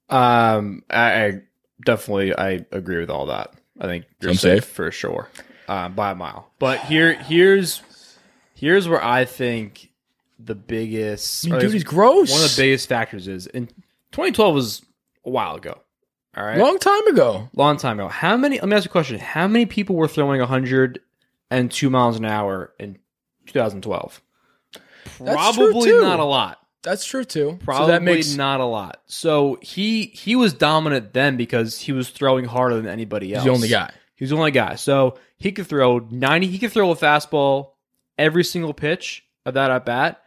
[0.08, 1.42] Um, I, I
[1.84, 3.54] definitely I agree with all that.
[3.80, 4.64] I think you're safe, safe?
[4.64, 5.28] for sure,
[5.68, 6.50] um, by a mile.
[6.58, 7.82] But here, here's
[8.54, 9.90] here's where I think
[10.38, 12.30] the biggest, I mean, dude, he's gross.
[12.30, 13.66] One of the biggest factors is in
[14.12, 14.82] 2012 was
[15.24, 15.80] a while ago.
[16.36, 17.48] All right, Long time ago.
[17.54, 18.08] long time ago.
[18.08, 18.60] How many?
[18.60, 19.18] Let me ask you a question.
[19.18, 22.98] How many people were throwing 102 miles an hour in
[23.46, 24.22] 2012?
[25.18, 26.58] That's true, Probably not a lot.
[26.82, 27.58] That's true too.
[27.64, 29.02] Probably so that makes not a lot.
[29.06, 33.44] So he he was dominant then because he was throwing harder than anybody else.
[33.44, 33.92] he's the only guy.
[34.14, 34.76] He was the only guy.
[34.76, 36.46] So he could throw 90.
[36.46, 37.72] He could throw a fastball
[38.16, 40.22] every single pitch of that at bat,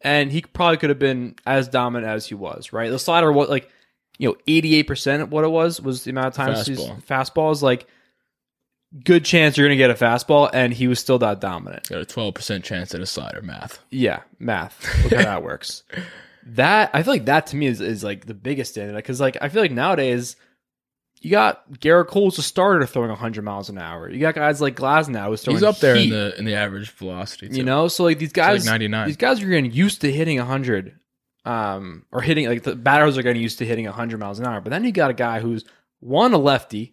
[0.00, 2.72] and he probably could have been as dominant as he was.
[2.72, 2.90] Right.
[2.90, 3.68] The slider was like
[4.20, 7.04] you know 88 percent of what it was was the amount of times Fastball.
[7.04, 7.86] fastballs like.
[9.04, 11.88] Good chance you're going to get a fastball, and he was still that dominant.
[11.88, 13.40] Got a twelve percent chance at a slider.
[13.40, 13.78] Math.
[13.90, 14.84] Yeah, math.
[15.04, 15.84] Look how that works.
[16.46, 19.36] That I feel like that to me is, is like the biggest standard because like
[19.40, 20.36] I feel like nowadays
[21.20, 24.08] you got Gerrit Cole's a starter throwing 100 miles an hour.
[24.10, 26.90] You got guys like Glasnow who's throwing He's up there in the in the average
[26.90, 27.48] velocity.
[27.50, 27.58] Too.
[27.58, 27.88] you know.
[27.88, 29.06] So like these like guys, 99.
[29.06, 30.98] these guys are getting used to hitting 100,
[31.44, 34.60] um, or hitting like the batters are getting used to hitting 100 miles an hour.
[34.60, 35.64] But then you got a guy who's
[36.00, 36.92] one a lefty,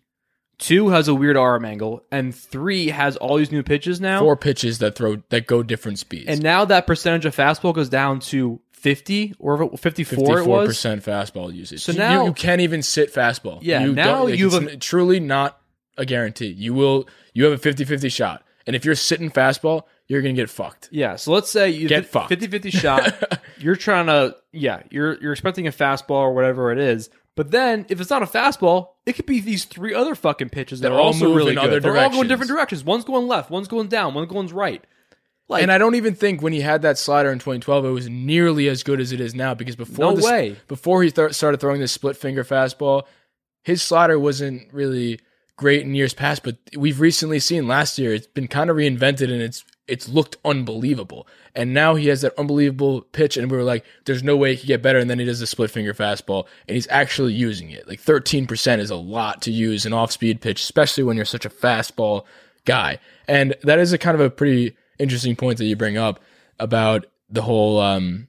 [0.57, 4.19] two has a weird arm angle, and three has all these new pitches now.
[4.19, 6.25] four pitches that throw that go different speeds.
[6.27, 10.67] And now that percentage of fastball goes down to 50 or 54 it Fifty-four was.
[10.67, 11.81] percent fastball usage.
[11.83, 13.59] So You- now- you, can't even sit fastball.
[13.61, 15.59] Yeah, you now like, you've a- truly not
[15.97, 16.47] a guarantee.
[16.55, 17.07] You will.
[17.33, 20.89] You have a 50-50 shot, and if you're sitting fastball, you're gonna get fucked.
[20.91, 22.31] Yeah, so let's say you Get fucked.
[22.31, 23.39] 50-50 shot.
[23.59, 27.09] you're trying to yeah, you're you're expecting a fastball or whatever it is.
[27.35, 30.79] But then if it's not a fastball, it could be these three other fucking pitches
[30.79, 31.65] that That are all also really in good.
[31.65, 32.29] other They're all going directions.
[32.29, 32.83] different directions.
[32.83, 34.83] One's going left, one's going down, one's going right.
[35.49, 38.09] Like and I don't even think when he had that slider in 2012, it was
[38.09, 39.53] nearly as good as it is now.
[39.53, 40.55] Because before No this- way.
[40.67, 43.03] before he th- started throwing this split finger fastball,
[43.63, 45.19] his slider wasn't really
[45.57, 46.43] great in years past.
[46.43, 50.37] But we've recently seen last year, it's been kind of reinvented and it's it's looked
[50.43, 51.27] unbelievable.
[51.55, 54.57] And now he has that unbelievable pitch, and we were like, "There's no way he
[54.57, 57.71] could get better." And then he does the split finger fastball, and he's actually using
[57.71, 57.87] it.
[57.87, 61.45] Like 13% is a lot to use an off speed pitch, especially when you're such
[61.45, 62.25] a fastball
[62.65, 62.99] guy.
[63.27, 66.19] And that is a kind of a pretty interesting point that you bring up
[66.59, 68.27] about the whole um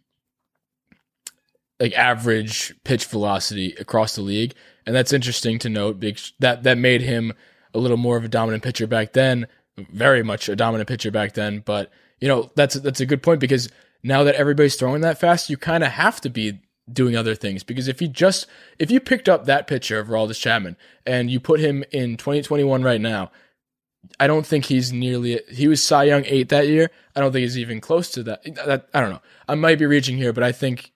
[1.81, 4.55] like average pitch velocity across the league.
[4.87, 7.33] And that's interesting to note because that that made him
[7.75, 9.47] a little more of a dominant pitcher back then,
[9.93, 13.41] very much a dominant pitcher back then, but you know, that's that's a good point
[13.41, 13.69] because
[14.03, 16.61] now that everybody's throwing that fast, you kind of have to be
[16.91, 18.47] doing other things because if you just
[18.79, 20.77] if you picked up that pitcher of Raldis Chapman
[21.07, 23.31] and you put him in 2021 right now,
[24.19, 25.41] I don't think he's nearly.
[25.51, 26.91] He was Cy Young eight that year.
[27.15, 28.43] I don't think he's even close to that.
[28.67, 28.89] that.
[28.95, 29.23] I don't know.
[29.49, 30.93] I might be reaching here, but I think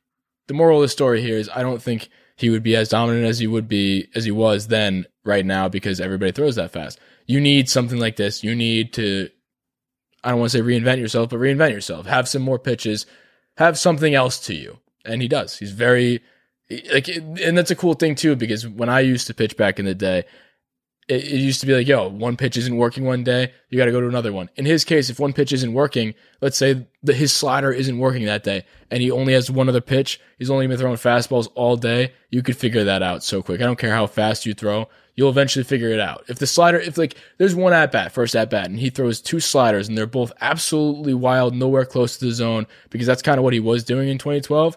[0.49, 3.27] the moral of the story here is I don't think he would be as dominant
[3.27, 6.99] as he would be as he was then right now because everybody throws that fast.
[7.27, 8.43] You need something like this.
[8.43, 9.29] You need to.
[10.25, 12.07] I don't want to say reinvent yourself, but reinvent yourself.
[12.07, 13.07] Have some more pitches.
[13.57, 15.59] Have something else to you, and he does.
[15.59, 16.23] He's very
[16.93, 19.85] like, and that's a cool thing too because when I used to pitch back in
[19.85, 20.25] the day,
[21.13, 23.87] it, it used to be like, yo, one pitch isn't working one day, you got
[23.87, 24.49] to go to another one.
[24.57, 28.25] In his case, if one pitch isn't working, let's say that his slider isn't working
[28.27, 31.77] that day, and he only has one other pitch, he's only been throwing fastballs all
[31.77, 32.13] day.
[32.31, 33.61] You could figure that out so quick.
[33.61, 36.25] I don't care how fast you throw, you'll eventually figure it out.
[36.29, 39.21] If the slider, if like there's one at bat, first at bat, and he throws
[39.21, 43.39] two sliders, and they're both absolutely wild, nowhere close to the zone, because that's kind
[43.39, 44.77] of what he was doing in 2012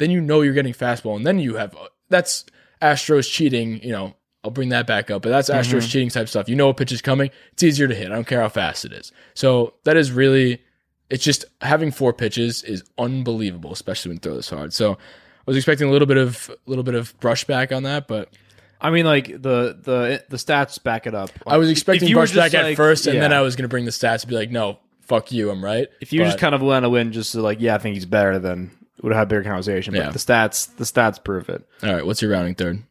[0.00, 2.46] then you know you're getting fastball, and then you have uh, that's
[2.82, 3.80] Astros cheating.
[3.84, 5.88] You know, I'll bring that back up, but that's Astros mm-hmm.
[5.88, 6.48] cheating type stuff.
[6.48, 7.30] You know a pitch is coming.
[7.52, 8.10] It's easier to hit.
[8.10, 9.12] I don't care how fast it is.
[9.34, 10.62] So that is really.
[11.10, 14.72] It's just having four pitches is unbelievable, especially when you throw this hard.
[14.72, 14.96] So I
[15.44, 18.32] was expecting a little bit of a little bit of brushback on that, but
[18.80, 21.30] I mean, like the the the stats back it up.
[21.46, 23.32] I was expecting brushback just, at like- first, and then.
[23.32, 25.88] I was going to bring the stats and be like, no, fuck you, I'm right.
[26.00, 27.94] If you But- just kind of went to win, just to like, yeah, I think
[27.94, 28.70] he's better, then
[29.02, 29.92] would have had a bigger conversation.
[29.94, 30.10] But Yeah.
[30.10, 31.66] the stats, the stats prove it.
[31.82, 32.82] all right, what's your rounding third?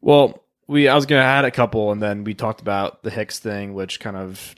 [0.00, 3.38] Well, we I was gonna add a couple, and then we talked about the Hicks
[3.38, 4.54] thing, which kind of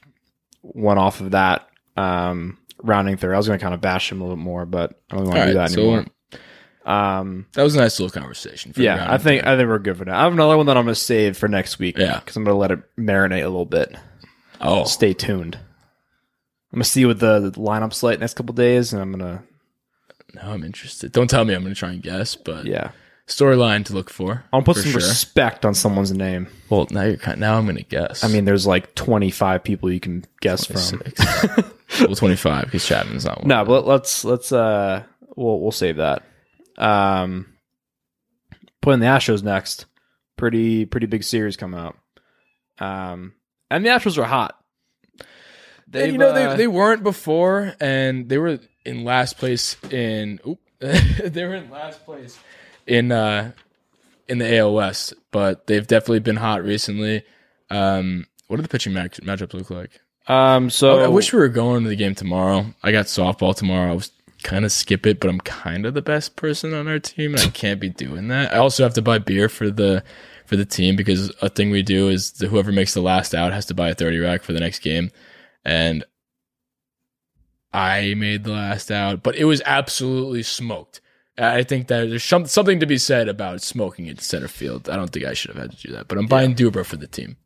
[0.62, 3.34] went off of that um, rounding third.
[3.34, 5.36] I was gonna kind of bash him a little bit more, but I don't want
[5.36, 6.06] to do that so anymore.
[6.84, 8.72] Um, that was a nice little conversation.
[8.72, 9.46] For yeah, I think.
[9.46, 10.18] I think we're good for now.
[10.18, 11.96] I have another one that I'm gonna save for next week.
[11.96, 12.18] Yeah.
[12.18, 13.94] because I'm gonna let it marinate a little bit.
[14.60, 15.56] oh, Stay tuned.
[16.72, 19.42] I'm gonna see what the, the lineup's like next couple days, and I'm gonna
[20.34, 21.12] now I'm interested.
[21.12, 22.92] Don't tell me I'm going to try and guess, but yeah,
[23.30, 24.44] storyline to look for.
[24.52, 25.00] I'll put for some sure.
[25.00, 26.48] respect on someone's name.
[26.68, 27.40] Well, now you're kind.
[27.40, 28.22] Now I'm going to guess.
[28.24, 31.00] I mean, there's like 25 people you can guess from.
[32.00, 33.48] well, 25 because Chapman's not one.
[33.48, 35.04] No, but let's let's uh
[35.36, 36.22] we'll we'll save that.
[36.76, 37.54] Um
[38.80, 39.86] putting the Astros next.
[40.36, 41.96] Pretty pretty big series coming up.
[42.78, 43.34] Um
[43.70, 44.56] and the Astros are hot.
[45.86, 50.38] They've, you know uh, they they weren't before, and they were in last place in.
[50.46, 52.38] Oop, they were in last place
[52.90, 53.52] in uh
[54.28, 57.22] in the West, but they've definitely been hot recently.
[57.70, 60.00] Um, what do the pitching match, matchups look like?
[60.26, 62.66] um so I wish we were going to the game tomorrow.
[62.82, 63.90] I got softball tomorrow.
[63.90, 64.12] I was
[64.42, 67.42] kind of skip it, but I'm kind of the best person on our team, and
[67.42, 68.52] I can't be doing that.
[68.52, 70.02] I also have to buy beer for the
[70.46, 73.52] for the team because a thing we do is the, whoever makes the last out
[73.52, 75.10] has to buy a 30 rack for the next game,
[75.64, 76.04] and
[77.72, 81.00] I made the last out, but it was absolutely smoked.
[81.40, 84.88] I think that there's some, something to be said about smoking it center field.
[84.90, 86.96] I don't think I should have had to do that, but I'm buying Duber for
[86.96, 87.36] the team.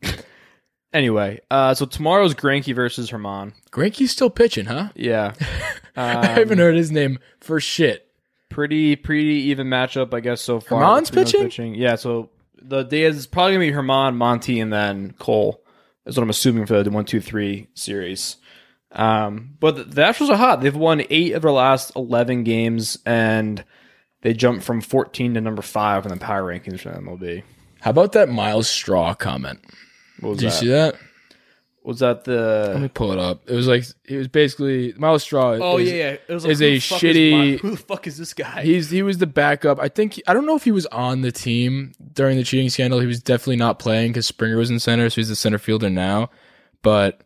[0.92, 3.52] anyway, uh so tomorrow's Greinke versus Germán.
[3.70, 4.90] Greinke's still pitching, huh?
[4.94, 5.34] Yeah.
[5.96, 8.08] Um, I haven't heard his name for shit.
[8.48, 10.82] pretty pretty even matchup, I guess so far.
[10.82, 11.76] Germán's those pitching?
[11.76, 12.30] Yeah, so
[12.60, 15.62] the day is probably gonna be Herman, Monty, and then Cole.
[16.04, 18.38] Is what I'm assuming for the one, two, three series.
[18.90, 20.62] Um, but the, the Astros are hot.
[20.62, 23.62] They've won eight of their last eleven games, and
[24.24, 27.42] they jumped from 14 to number five in the power rankings for MLB.
[27.82, 29.60] How about that Myles Straw comment?
[30.20, 30.94] What was Did you see that?
[31.82, 32.70] Was that the?
[32.72, 33.42] Let me pull it up.
[33.46, 35.58] It was like it was basically Myles Straw.
[35.60, 36.16] Oh is- yeah, yeah.
[36.26, 38.62] It was is a the fuck shitty- my- who the fuck is this guy?
[38.62, 39.78] He's he was the backup.
[39.78, 43.00] I think I don't know if he was on the team during the cheating scandal.
[43.00, 45.90] He was definitely not playing because Springer was in center, so he's the center fielder
[45.90, 46.30] now.
[46.80, 47.20] But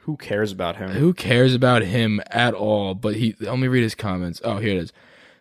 [0.00, 0.90] who cares about him?
[0.90, 2.96] who cares about him at all?
[2.96, 4.40] But he let me read his comments.
[4.42, 4.92] Oh, here it is.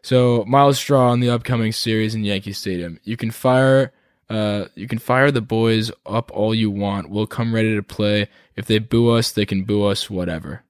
[0.01, 2.99] So Myles Straw in the upcoming series in Yankee Stadium.
[3.03, 3.93] You can fire
[4.29, 7.09] uh you can fire the boys up all you want.
[7.09, 8.27] We'll come ready to play.
[8.55, 10.63] If they boo us, they can boo us, whatever.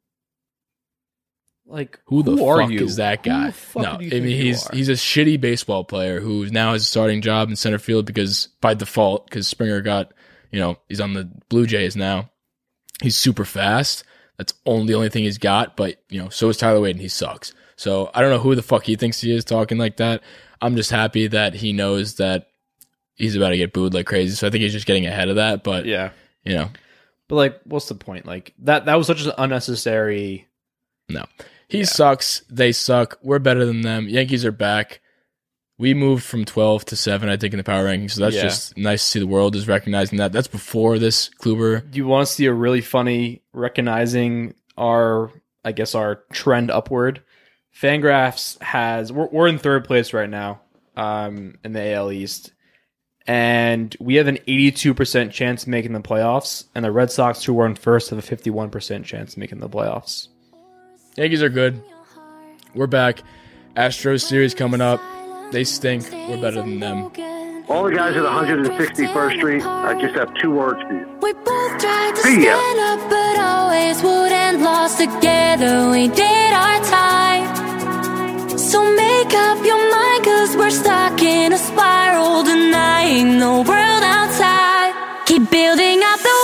[1.66, 2.84] Like Who the are fuck you?
[2.84, 3.54] is that guy?
[3.76, 7.50] no, I mean he's he's a shitty baseball player who now has a starting job
[7.50, 10.12] in center field because by default because Springer got
[10.52, 12.32] you know he's on the Blue Jays now.
[13.04, 14.04] He's super fast.
[14.38, 15.78] That's only the only thing he's got.
[15.78, 17.54] But you know so is Tyler Wade and he sucks.
[17.80, 20.22] So I don't know who the fuck he thinks he is talking like that.
[20.62, 22.48] I'm just happy that he knows that
[23.16, 24.36] he's about to get booed like crazy.
[24.36, 25.64] So I think he's just getting ahead of that.
[25.64, 26.10] But yeah.
[26.44, 26.70] you know
[27.30, 28.26] But like, what's the point?
[28.26, 30.50] Like that that was such an unnecessary.
[31.08, 31.24] No.
[31.70, 32.42] He sucks.
[32.50, 33.18] They suck.
[33.22, 34.10] We're better than them.
[34.10, 35.00] Yankees are back.
[35.78, 38.12] We moved from 12 to 7, I think, in the power rankings.
[38.12, 38.42] So that's Yeah.
[38.42, 40.34] just nice to see the world is recognizing that.
[40.34, 41.90] That's before this Kluber.
[41.90, 45.32] Do you want to see a really funny recognizing our,
[45.64, 47.22] I guess, our trend upward?
[47.80, 50.62] Fangraphs has we're, we're in third place right now,
[50.98, 52.52] um, in the AL East,
[53.26, 57.60] and we have an 82% chance of making the playoffs, and the Red Sox, who
[57.62, 60.28] are in first, have a 51% chance of making the playoffs.
[61.16, 61.82] Yankees are good.
[62.76, 63.24] We're back.
[63.78, 65.00] Astros series coming up.
[65.52, 66.12] They stink.
[66.12, 67.12] We're better than them.
[67.70, 71.08] All the guys at 161st Street, I just have two words for you.
[71.22, 72.60] We both tried to See ya.
[72.60, 75.90] stand up, but always wouldn't lost together.
[75.92, 77.59] We did our time.
[78.70, 84.94] So make up your mind, cause we're stuck in a spiral, denying the world outside.
[85.26, 86.39] Keep building up the